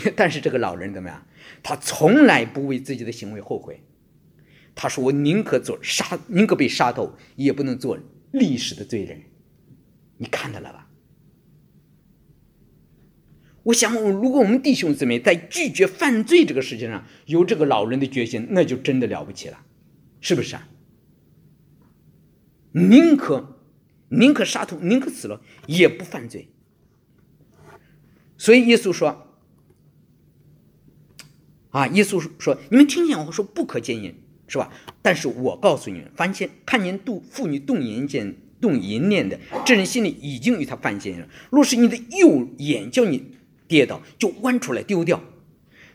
[0.17, 1.27] 但是这个老人怎么样？
[1.63, 3.83] 他从来不为自己的行为后悔。
[4.75, 7.99] 他说：“我宁可做杀，宁可被杀头，也不能做
[8.33, 9.23] 历史的罪人。”
[10.19, 10.91] 你看到了吧？
[13.63, 19.65] 我想，如果我们弟兄姊妹在拒绝犯罪这个事情上有这个老人的决心，那就真的了不起了，
[20.21, 20.69] 是不是啊？
[22.73, 23.54] 宁可
[24.19, 26.49] 宁可杀头，宁可死了，也不犯罪。
[28.39, 29.29] 所以耶稣说
[31.71, 34.15] ：“啊，耶稣说，你们听见我说不可奸淫，
[34.49, 34.73] 是吧？
[35.03, 41.29] 但是我告诉你们，凡见看见度妇女动淫见动淫念的，这人心里已经与他犯奸淫了。
[41.51, 43.35] 若是你的右眼叫你。”
[43.67, 45.25] 跌倒就弯出来丢掉，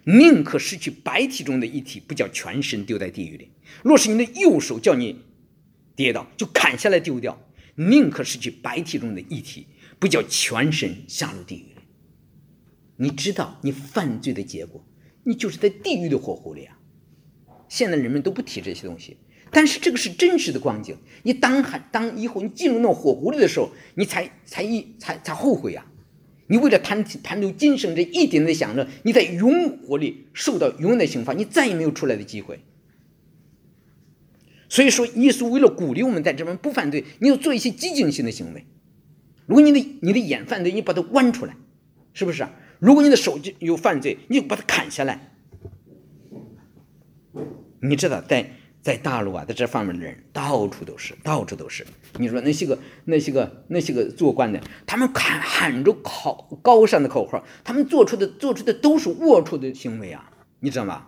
[0.03, 3.51] 宁可失去白体中的一体，不叫全身丢在地狱里。
[3.83, 5.21] 若是你的右手叫你
[5.95, 7.39] 跌倒，就砍下来丢掉，
[7.79, 9.67] 宁可失去白体中的一体，
[9.99, 11.75] 不叫全身下入地狱。
[12.97, 14.85] 你知道你犯罪的结果，
[15.23, 16.77] 你就是在地狱的火湖里啊！
[17.69, 19.15] 现在人们都不提这些东西，
[19.49, 20.97] 但是这个是真实的光景。
[21.23, 25.85] 你当还当以后你进入那火湖里的时候，你才才一才才后悔呀。
[26.47, 32.59] 你为了贪贪图今生这一点的享乐，你在永火里受到永远的刑罚，你再也没有出来的机会。
[34.69, 38.65] 所以说，耶稣为了鼓励我们在这边不犯罪，你要做一些激进性的行为。
[39.47, 41.55] 如果你的你的眼犯罪，你把它剜出来，
[42.13, 42.47] 是不是？
[42.77, 45.33] 如果你的手就有犯罪，你就把它砍下来。
[47.81, 48.51] 你知道，在
[48.81, 51.87] 在大陆啊，在这方面的人到处都是，到处都是。
[52.19, 60.31] 你说那些个那些个那些个做官的，他们喊喊着口高尚的口号，他们做出的做出的都是龌龊的行为啊！
[60.59, 61.07] 你知道吗？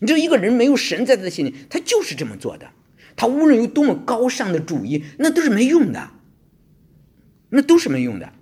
[0.00, 2.70] 你知道一个人没有神在他的心里，他就是这么做的。
[3.18, 6.10] 他无论有多么高尚的主义，那都是没用的。
[7.50, 8.32] 那都是没用的。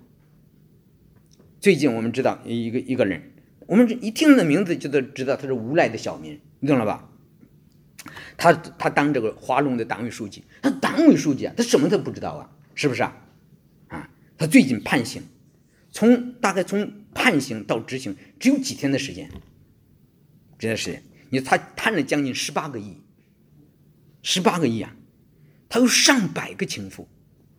[1.59, 3.31] 最近我们知道一个一个人，
[3.65, 7.09] 我们一听他的名字就都知道他是无赖的小民，你懂了吧？
[8.37, 13.17] 他他当这个华龙的党委书记，他党委书记啊，他什么都不知道啊，是不是啊？
[13.87, 15.23] 啊，他最近判刑，
[15.91, 19.29] 从大概从判刑到执行只有几天的时间，
[20.59, 22.97] 这段时间，你他贪了将近十八个亿，
[24.29, 24.93] 十八个亿啊，
[25.69, 27.07] 他有上百个情妇。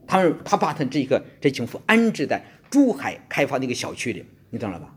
[0.07, 4.95] 他们他把他这个这情妇安置在珠海开发的一个小区里，你懂了吧？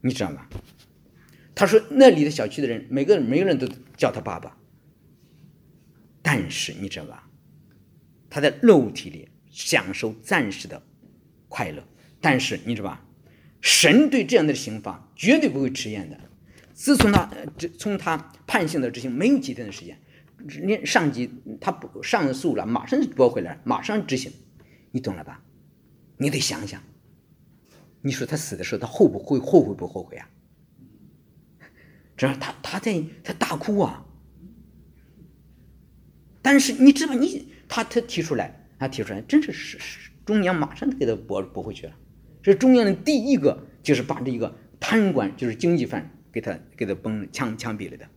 [0.00, 0.48] 你知道吗？
[1.54, 4.56] 他说那里的小区的人，每个人每个人都叫他爸爸。
[6.22, 7.28] 但是你知道吧？
[8.30, 10.82] 他在肉体里享受暂时的
[11.50, 11.84] 快乐，
[12.22, 13.06] 但是你知道吧？
[13.60, 16.18] 神对这样的刑罚绝对不会迟延的。
[16.72, 19.98] 自从他这从他判刑的执行没有几天的时间。
[20.46, 21.30] 连上级
[21.60, 24.32] 他不上诉了，马上就驳回来，马上执行，
[24.90, 25.42] 你懂了吧？
[26.16, 26.82] 你得想想，
[28.02, 30.28] 你说他死的时候，他后不会后悔不后悔啊？
[32.16, 34.06] 这他他在他大哭啊！
[36.40, 41.96] 但是你知道，你他他提出来，他提出来，真是是是中央马上给他驳驳回去了。
[42.42, 48.08] 这中央的第一个就是把这个贪官，就是经济犯，给他给他崩枪枪毙了的。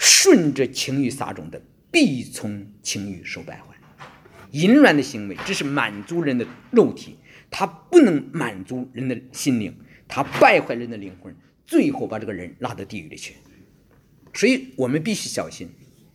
[0.00, 1.60] 顺着情欲撒种的，
[1.90, 3.76] 必从情欲受败坏。
[4.52, 7.16] 淫乱的行为只是满足人的肉体，
[7.50, 9.76] 它不能满足人的心灵，
[10.08, 11.36] 它败坏人的灵魂，
[11.66, 13.34] 最后把这个人拉到地狱里去。
[14.32, 15.68] 所以我们必须小心，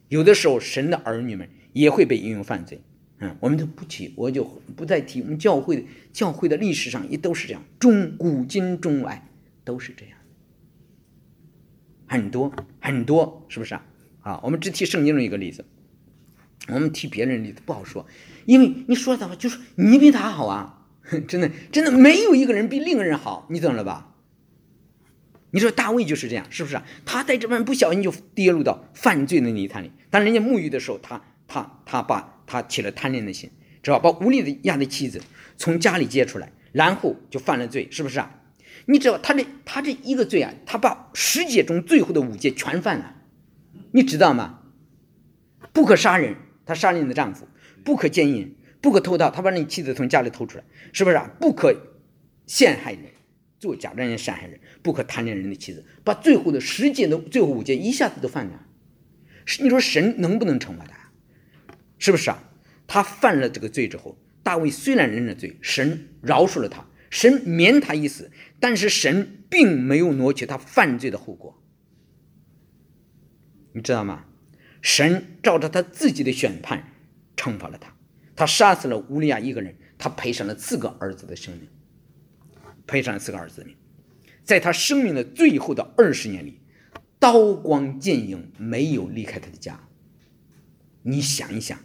[0.10, 2.82] 有的时候神的儿女们也会被应用犯罪。
[3.20, 4.44] 嗯，我们都不提，我就
[4.76, 5.22] 不再提。
[5.22, 9.30] 我们教会的教会的历史上也都是这样，中古今中外
[9.64, 10.15] 都是这样。
[12.08, 13.86] 很多很多，是不是啊？
[14.22, 15.66] 啊，我们只提圣经中一个例子，
[16.68, 18.08] 我们提别人例子不好说，
[18.46, 20.88] 因为你说的话就是你比他好啊，
[21.28, 24.16] 真的真的没有一个人比另一个人好，你懂了吧？
[25.52, 26.82] 你说大卫就是这样，是不是？
[27.06, 33.50] 他在这边不小心就跌入到犯罪的泥潭里，当人家沐浴的时候，他他他把他起了贪恋的心，
[33.82, 35.22] 知道把无力的亚的妻子
[35.56, 38.42] 从家里接出来，然后就犯了罪，是不是啊？
[38.88, 43.16] 你知道他这他这一个罪啊，他把十诫中最后的五诫全犯了，
[43.92, 44.62] 你知道吗？
[45.74, 47.46] 不可杀人，他杀了你的丈夫；
[47.84, 51.30] 不可奸淫，不可偷盗，他把你妻子从家里偷出来，是不是啊？
[51.40, 51.76] 不可
[52.46, 53.06] 陷害人，
[53.60, 58.68] 做假证人陷害人，不可贪恋人的妻子，把最后的十诫的最后五戒一下子都犯了。
[59.60, 61.12] 你说神能不能惩罚他？
[61.98, 62.44] 是不是啊？
[62.88, 66.86] 他犯了这个罪之后，大卫虽然认了罪，神饶恕了他。
[67.16, 71.64] 神免他一死，但是神并没有挪去他犯罪的后果，
[73.72, 74.26] 你知道吗？
[74.82, 76.92] 神照着他自己的选判
[77.38, 77.96] 惩罚了他，
[78.36, 81.70] 他杀死了乌利亚一个人，他赔上了四个儿子的生命，
[82.86, 83.78] 赔上了四个儿子的命，
[84.44, 86.60] 在他生命的最后的二十年里，
[87.18, 89.88] 刀光剑影没有离开他的家。
[91.04, 91.80] 你想一想，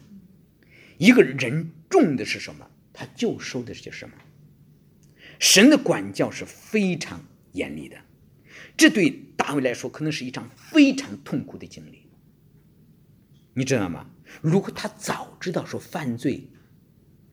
[0.99, 4.17] 一个人种的是什么，他就收的是什么。
[5.41, 7.97] 神的管教是非常严厉的，
[8.77, 12.07] 这对大卫来说可能是一场非常痛苦的经历。
[13.55, 14.07] 你知道吗？
[14.43, 16.49] 如果他早知道说犯罪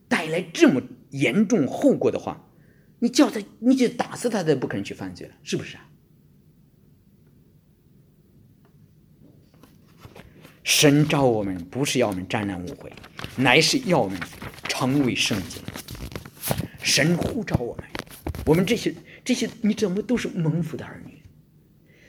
[0.08, 2.50] 带来这么严重后果的话，
[3.00, 5.88] 你叫他，你就打死他，都不可能去犯罪了，是不是啊？
[10.64, 12.90] 神召我们不是要我们沾染污秽，
[13.36, 14.20] 乃是要我们
[14.64, 15.60] 成为圣洁。
[16.82, 17.86] 神呼召我们。
[18.48, 18.94] 我们这些
[19.26, 21.22] 这些，你怎么都是蒙福的儿女？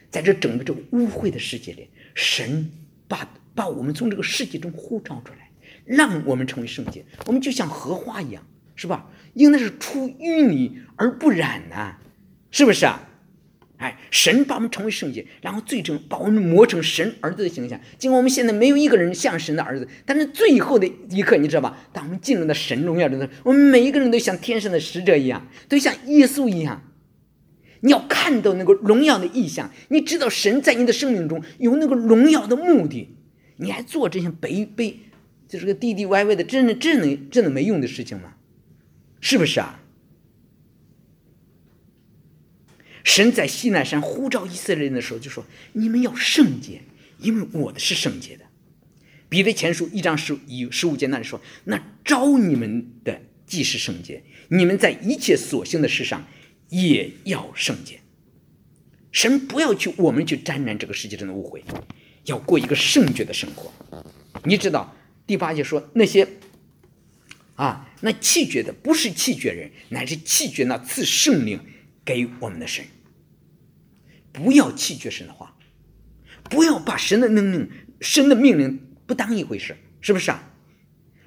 [0.08, 2.70] 在这整个这个污秽的世界里，神
[3.08, 5.50] 把把我们从这个世界中呼召出来，
[5.84, 7.04] 让我们成为圣洁。
[7.26, 9.10] 我们就像荷花一样，是吧？
[9.34, 11.96] 应该是出淤泥而不染呐，
[12.52, 13.07] 是不是啊？
[13.78, 17.80] 哎，神把我们成为圣洁，然后最终把我们磨成神儿子的形象。
[17.96, 21.78] 尽管我们现在没有一个人像神的儿子，但是最后的一刻，你知道吧？
[21.92, 26.82] 当我们进入到神荣耀的时候，我们每一个人都像天上的使者一样，都像耶稣一样。
[27.80, 33.16] 你要看到那个荣耀的意象，你知道神在你的生命中有那个荣耀的目的，
[33.58, 34.94] 你还做这些卑卑，
[35.48, 38.34] 就是个唧唧歪歪的，真的真的真的没用的事情吗？
[39.20, 39.80] 是不是啊？
[43.08, 45.42] 神在西奈山呼召以色列人的时候，就说
[45.72, 46.82] ：“你们要圣洁，
[47.18, 48.44] 因为我的是圣洁的。”
[49.30, 56.28] 彼得前书一章十一十五节那里说：“那招你们的既是圣洁，你们在一切所行的事上
[56.68, 57.98] 也要圣洁。”
[59.10, 61.62] 神不要去我们去沾染这个世界上的污秽，
[62.24, 63.72] 要过一个圣洁的生活。
[64.44, 64.94] 你知道
[65.26, 66.28] 第八节说那些
[67.54, 71.58] 啊，那弃绝的不是弃绝人，乃是弃绝那赐圣灵
[72.04, 72.84] 给我们的神。
[74.38, 75.56] 不要弃绝神的话，
[76.44, 77.68] 不要把神的命令、
[78.00, 80.54] 神的命令不当一回事，是不是啊？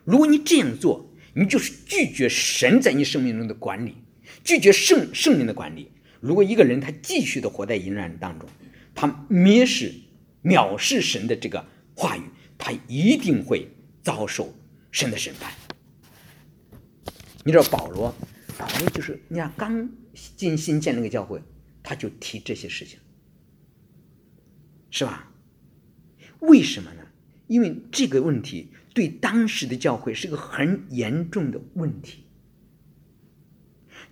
[0.05, 3.97] 如果你这样做，你就是拒绝神在你生命中的管理，
[4.45, 5.91] 拒绝圣圣灵的管理。
[6.21, 8.47] 如果一个人他继续的活在阴暗当中，
[8.95, 9.93] 他蔑视、
[10.41, 12.23] 藐视神的这个话语，
[12.57, 13.67] 他一定会
[14.01, 14.53] 遭受
[14.89, 15.51] 神的审判。
[17.43, 18.15] 你知道保罗，
[18.57, 19.89] 保罗就是你看刚
[20.37, 21.41] 进新建那个教会。
[21.83, 22.99] 他就提这些事情，
[24.91, 25.31] 是吧？
[26.41, 27.01] 为什么呢？
[27.47, 32.25] 因为这个问题对当时的教会是个很严重的问题。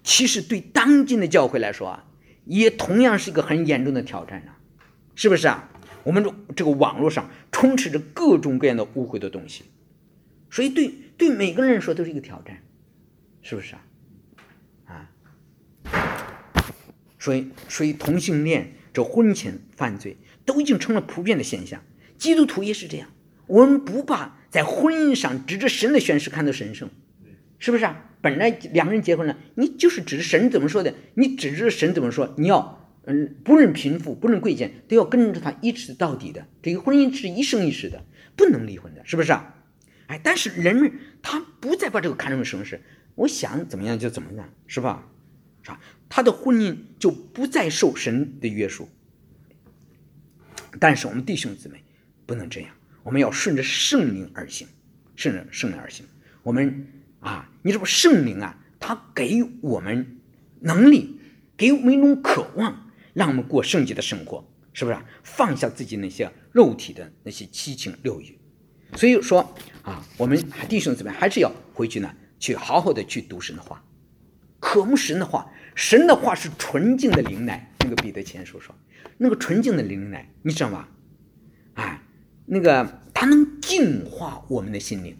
[0.04, 2.06] 其实对当今的教会来说啊，
[2.46, 4.58] 也同样是一个很严重的挑战啊，
[5.16, 5.70] 是不是啊？
[6.04, 9.66] 我们这这个网络上充斥着各种各样的污秽的东西，
[10.50, 12.64] 所以对对每个人来说都是一个挑战，
[13.42, 13.86] 是不是啊
[14.86, 15.12] 啊？
[17.20, 20.18] 所以，所以同性恋这婚前犯罪
[20.50, 21.84] 都已经成了普遍的现象。
[22.18, 23.08] 基督徒也是这样，
[23.46, 26.90] 我们不把在婚姻上指着神的宣誓看作神圣，
[27.60, 28.10] 是不是啊？
[28.20, 36.48] 本来两个人结婚了，你就是指着神怎么说的，你指着神怎么说，你要嗯，不论贫富，不论贵贱，都要跟着他一直到底的。
[36.64, 38.04] 这个婚姻是一生一世的，
[38.36, 39.54] 不能离婚的，是不是啊？
[40.08, 40.92] 哎，但是人们
[41.22, 42.82] 他不再把这个看成什么事，
[43.14, 45.08] 我想怎么样就怎么样，是吧？
[45.62, 45.80] 是吧？
[46.10, 48.90] 他的婚姻就不再受神的约束，
[50.80, 51.82] 但是我们弟兄姊妹
[52.26, 52.70] 不能这样，
[53.04, 54.68] 我们要顺着圣灵而行，
[55.16, 56.06] 顺着圣灵而行。
[56.44, 56.88] 我们
[57.20, 60.20] 啊，你这不圣灵啊，他给我们
[60.60, 61.20] 能力，
[61.56, 64.98] 给我们一种渴望，让我们过圣洁的生活，是不是？
[65.24, 68.38] 放下自己那些肉体的那些七情六欲。
[68.96, 73.84] 所以说啊，我们弟兄姊妹还是要回去呢，去好好的去读神的话，
[74.60, 75.50] 渴慕神的话。
[75.76, 78.76] 神的话是纯净的灵奶，那个彼得前书说，
[79.18, 80.88] 那个纯净的灵奶，你知道吗？
[81.76, 82.02] 哎，
[82.46, 85.18] 那个它能净化我们的心灵，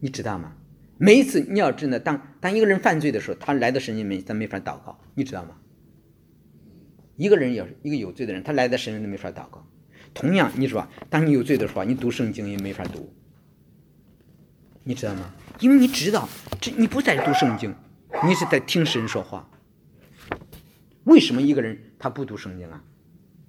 [0.00, 0.54] 你知道吗？
[0.98, 5.56] 每一次你要真的当当一个人犯罪的时候，他来到神面前，他没法祷告，你知道吗？
[7.16, 9.66] 一个人要是一个有罪的人，他来到神面前没法祷告。
[10.14, 13.12] 同样，你说当你有罪的时候，你读圣经也没法读，
[14.84, 15.34] 你知道吗？
[15.60, 16.26] 因为你知道，
[16.60, 17.74] 这你不在读圣经。
[18.26, 19.50] 你是在听神说话。
[21.06, 22.82] 为什么一个人他不读圣经啊？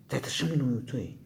[0.08, 1.18] 在他生命中有罪。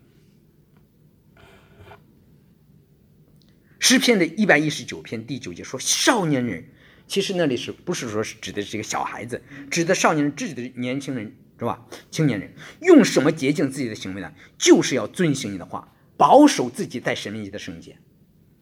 [3.79, 6.63] 诗篇的一百一十九篇第九节说：“少年人，
[7.05, 9.41] 其实那里是不是说是指的是一个小孩子？
[9.69, 11.85] 指的少年人，指的年轻人是吧？
[12.09, 14.33] 青年人用什么洁净自己的行为呢？
[14.57, 17.97] 就是要遵行你的话，保守自己在神面前的圣洁。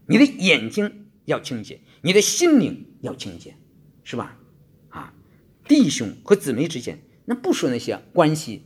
[0.08, 3.56] 你的眼睛要清洁，你的心灵要清洁，
[4.04, 4.40] 是吧？”
[4.90, 5.14] 啊
[5.68, 7.00] 弟兄和姊妹之间，
[7.30, 8.64] 那不说那些关系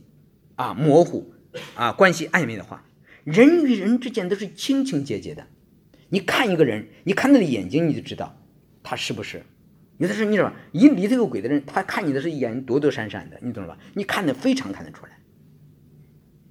[0.54, 1.34] 啊模糊
[1.74, 2.82] 啊关系暧昧的话，
[3.22, 5.46] 人与人之间都是清清洁洁的。
[6.08, 8.40] 你看一个人，你看他的眼睛，你就知道
[8.82, 9.42] 他是不是。
[9.98, 13.78] 有的时候你知道吧，一里头有鬼的人，他看你的是眼躲躲闪闪的，你懂了吧？
[13.92, 15.12] 你看的非常看得出来。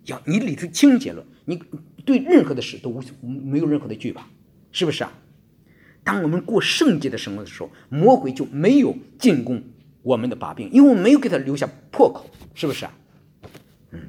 [0.06, 1.60] 要你里头清洁了，你
[2.06, 4.28] 对任何的事都无没有任何的惧怕，
[4.72, 5.12] 是不是啊？
[6.04, 9.64] 当我们过圣洁的生活的时候，魔鬼就没有进攻。
[10.04, 12.94] 我们的把柄，因为我没有给他留下破口，是不是啊？
[13.92, 14.00] 嗯，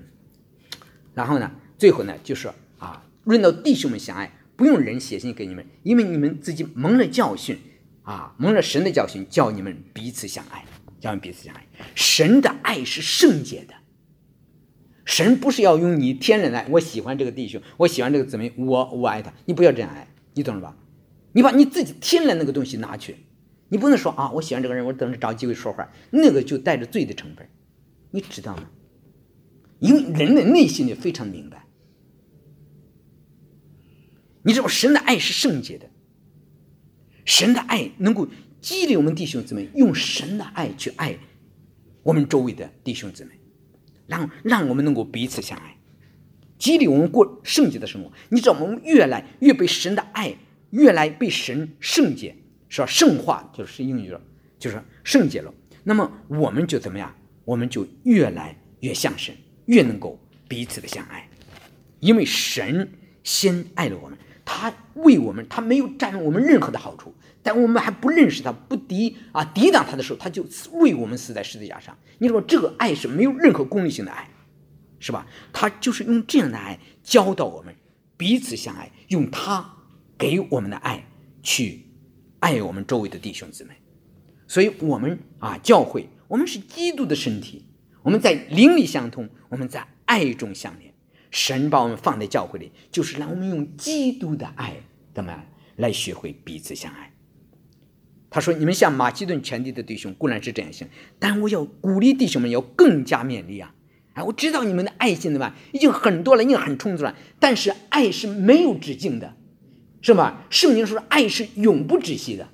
[1.15, 7.57] 然后呢，最后呢，就是啊，论到弟兄们相爱，不用人写信给你们，因为你们自己蒙了教训
[8.03, 10.65] 啊，蒙了神的教训，叫你们彼此相爱，
[11.01, 11.65] 叫你们彼此相爱。
[11.95, 13.75] 神的爱是圣洁的，
[15.05, 20.77] 神不是要用你天然的爱，我喜欢这个弟兄，我喜欢这个姊妹，我我爱他，你不要这样爱，你懂了吧？
[21.33, 23.17] 你把你自己天然那个东西拿去。
[23.75, 27.49] 你不能说啊，我喜欢这个人，我等着找机会说话，那个就带着罪的成分，
[28.13, 28.71] 你知道吗？
[29.81, 31.67] 因为人的内心里非常明白，
[34.45, 35.91] 你知道神的爱是圣洁的，
[37.25, 38.29] 神的爱能够
[38.61, 41.19] 激励我们弟兄姊妹用神的爱去爱
[42.05, 43.33] 我们周围的弟兄姊妹，
[44.07, 45.77] 让让我们能够彼此相爱，
[46.59, 48.13] 激励我们过圣洁的生活。
[48.29, 50.37] 你知道，我们越来越被神的爱，
[50.71, 52.37] 越来被神圣洁，
[52.69, 52.87] 是吧？
[52.87, 54.21] 圣化就是英语了，
[54.59, 55.53] 就是圣洁了。
[55.83, 57.15] 那么我们就怎么样？
[57.45, 59.35] 我们就越来越像神，
[59.67, 61.29] 越能够彼此的相爱，
[62.01, 62.91] 因为神
[63.23, 71.95] 先爱了我们，他为我们，他没有占用我们任何的好处，但我们还不认识他，不敌啊抵挡他的时候，他就为我们死在十字架上。
[72.17, 74.31] 你说这个爱是没有任何功利性的爱，
[74.99, 75.27] 是吧？
[75.53, 77.75] 他就是用这样的爱教导我们
[78.17, 79.75] 彼此相爱，用他
[80.17, 81.05] 给我们的爱
[81.43, 81.85] 去
[82.45, 83.71] 爱我们周围的弟兄姊妹。
[84.47, 87.65] 所以，我们啊，教会，我们是基督的身体，
[88.03, 90.93] 我们在灵里相通，我们在爱中相连。
[91.31, 94.77] 神把我们放在教会里，就是让我们用基督的爱，
[95.15, 95.43] 怎么样
[95.77, 97.13] 来学会彼此相爱。
[98.29, 100.87] 他说：“你们像马其顿全地的弟兄固然是这样行，
[101.19, 103.75] 但我要鼓励弟兄们要更加勉励啊！
[104.13, 109.35] 哎，我知道你们的爱心的吧，已经很多了，已经很充足了，但是爱是没有止境的，
[110.05, 110.45] 是吧？
[110.51, 112.47] 圣经说爱是永不止息的。”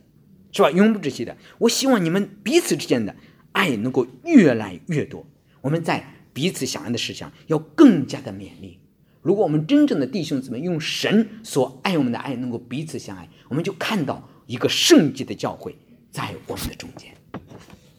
[0.53, 0.71] 是吧？
[0.71, 1.37] 永不止息的。
[1.59, 3.15] 我希望你们彼此之间的
[3.53, 5.27] 爱能够越来越多。
[5.61, 8.79] 我们在彼此相爱的事上要更加的勉励。
[9.21, 15.77] 如果我们真正的弟兄姊妹用神所爱我们的爱能够彼此相爱，我们就看到一个圣洁的教会
[16.11, 17.13] 在我们的中间。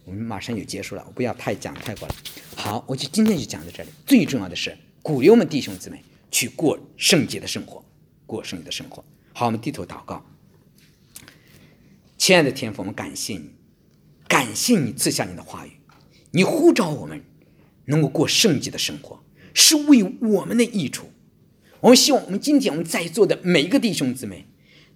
[0.06, 2.16] 我们马上就结束了，我不要太讲太过了。
[2.56, 3.90] 好，我就今天就讲到这里。
[4.06, 7.84] 最重要的是鼓励我们弟兄姊妹去过圣洁的生活，
[8.26, 9.04] 过圣洁的生活。
[9.34, 10.26] 好，我们低头祷告。
[12.18, 13.50] 亲爱的天父，我们感谢你，
[14.28, 15.72] 感谢你赐下你的话语，
[16.32, 17.24] 你呼召我们
[17.86, 19.24] 能够过圣洁的生活，
[19.54, 21.10] 是为我们的益处。
[21.80, 24.46] 我们希望我们今天我们在座的每一个弟兄姊妹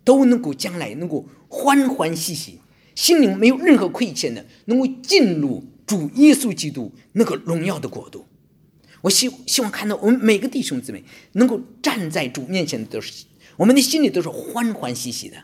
[0.03, 2.59] 都能够将来能够欢欢喜喜，
[2.93, 8.27] 心灵没有任何亏欠的，能够进入主耶稣基督那个荣耀的国度。
[9.01, 13.25] 我希希望看到我们每个弟兄姊妹能够站在主面前的都是，
[13.57, 15.43] 我们的心里都是欢欢喜喜的。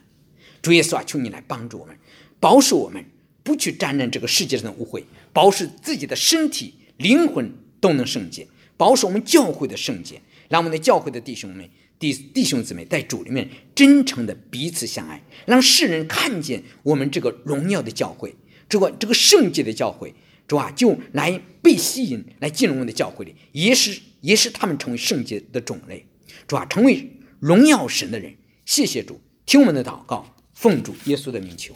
[0.62, 1.98] 主耶稣啊，求你来帮助我们，
[2.40, 3.06] 保守我们
[3.44, 5.04] 不去沾染这个世界上的污秽，
[5.34, 8.48] 保守自己的身体、灵魂都能圣洁，
[8.78, 18.36] 保守我们教会的圣洁，让我们的教会的弟兄们、弟弟兄姊妹在主里面真诚的彼此相爱，让世人看见我们这个荣耀的教会，
[18.70, 20.14] 这个这个圣洁的教会，
[20.48, 26.06] 主啊，就来被吸引，来进入我们的教会里，也使也使他们成为圣洁的种类，
[26.48, 27.10] 主啊，成为
[27.42, 28.36] 荣耀神的人。
[28.66, 30.28] 谢谢主，听我们的祷告。
[30.54, 31.74] 奉主耶稣的名求，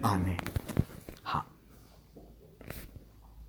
[0.00, 0.34] 阿门。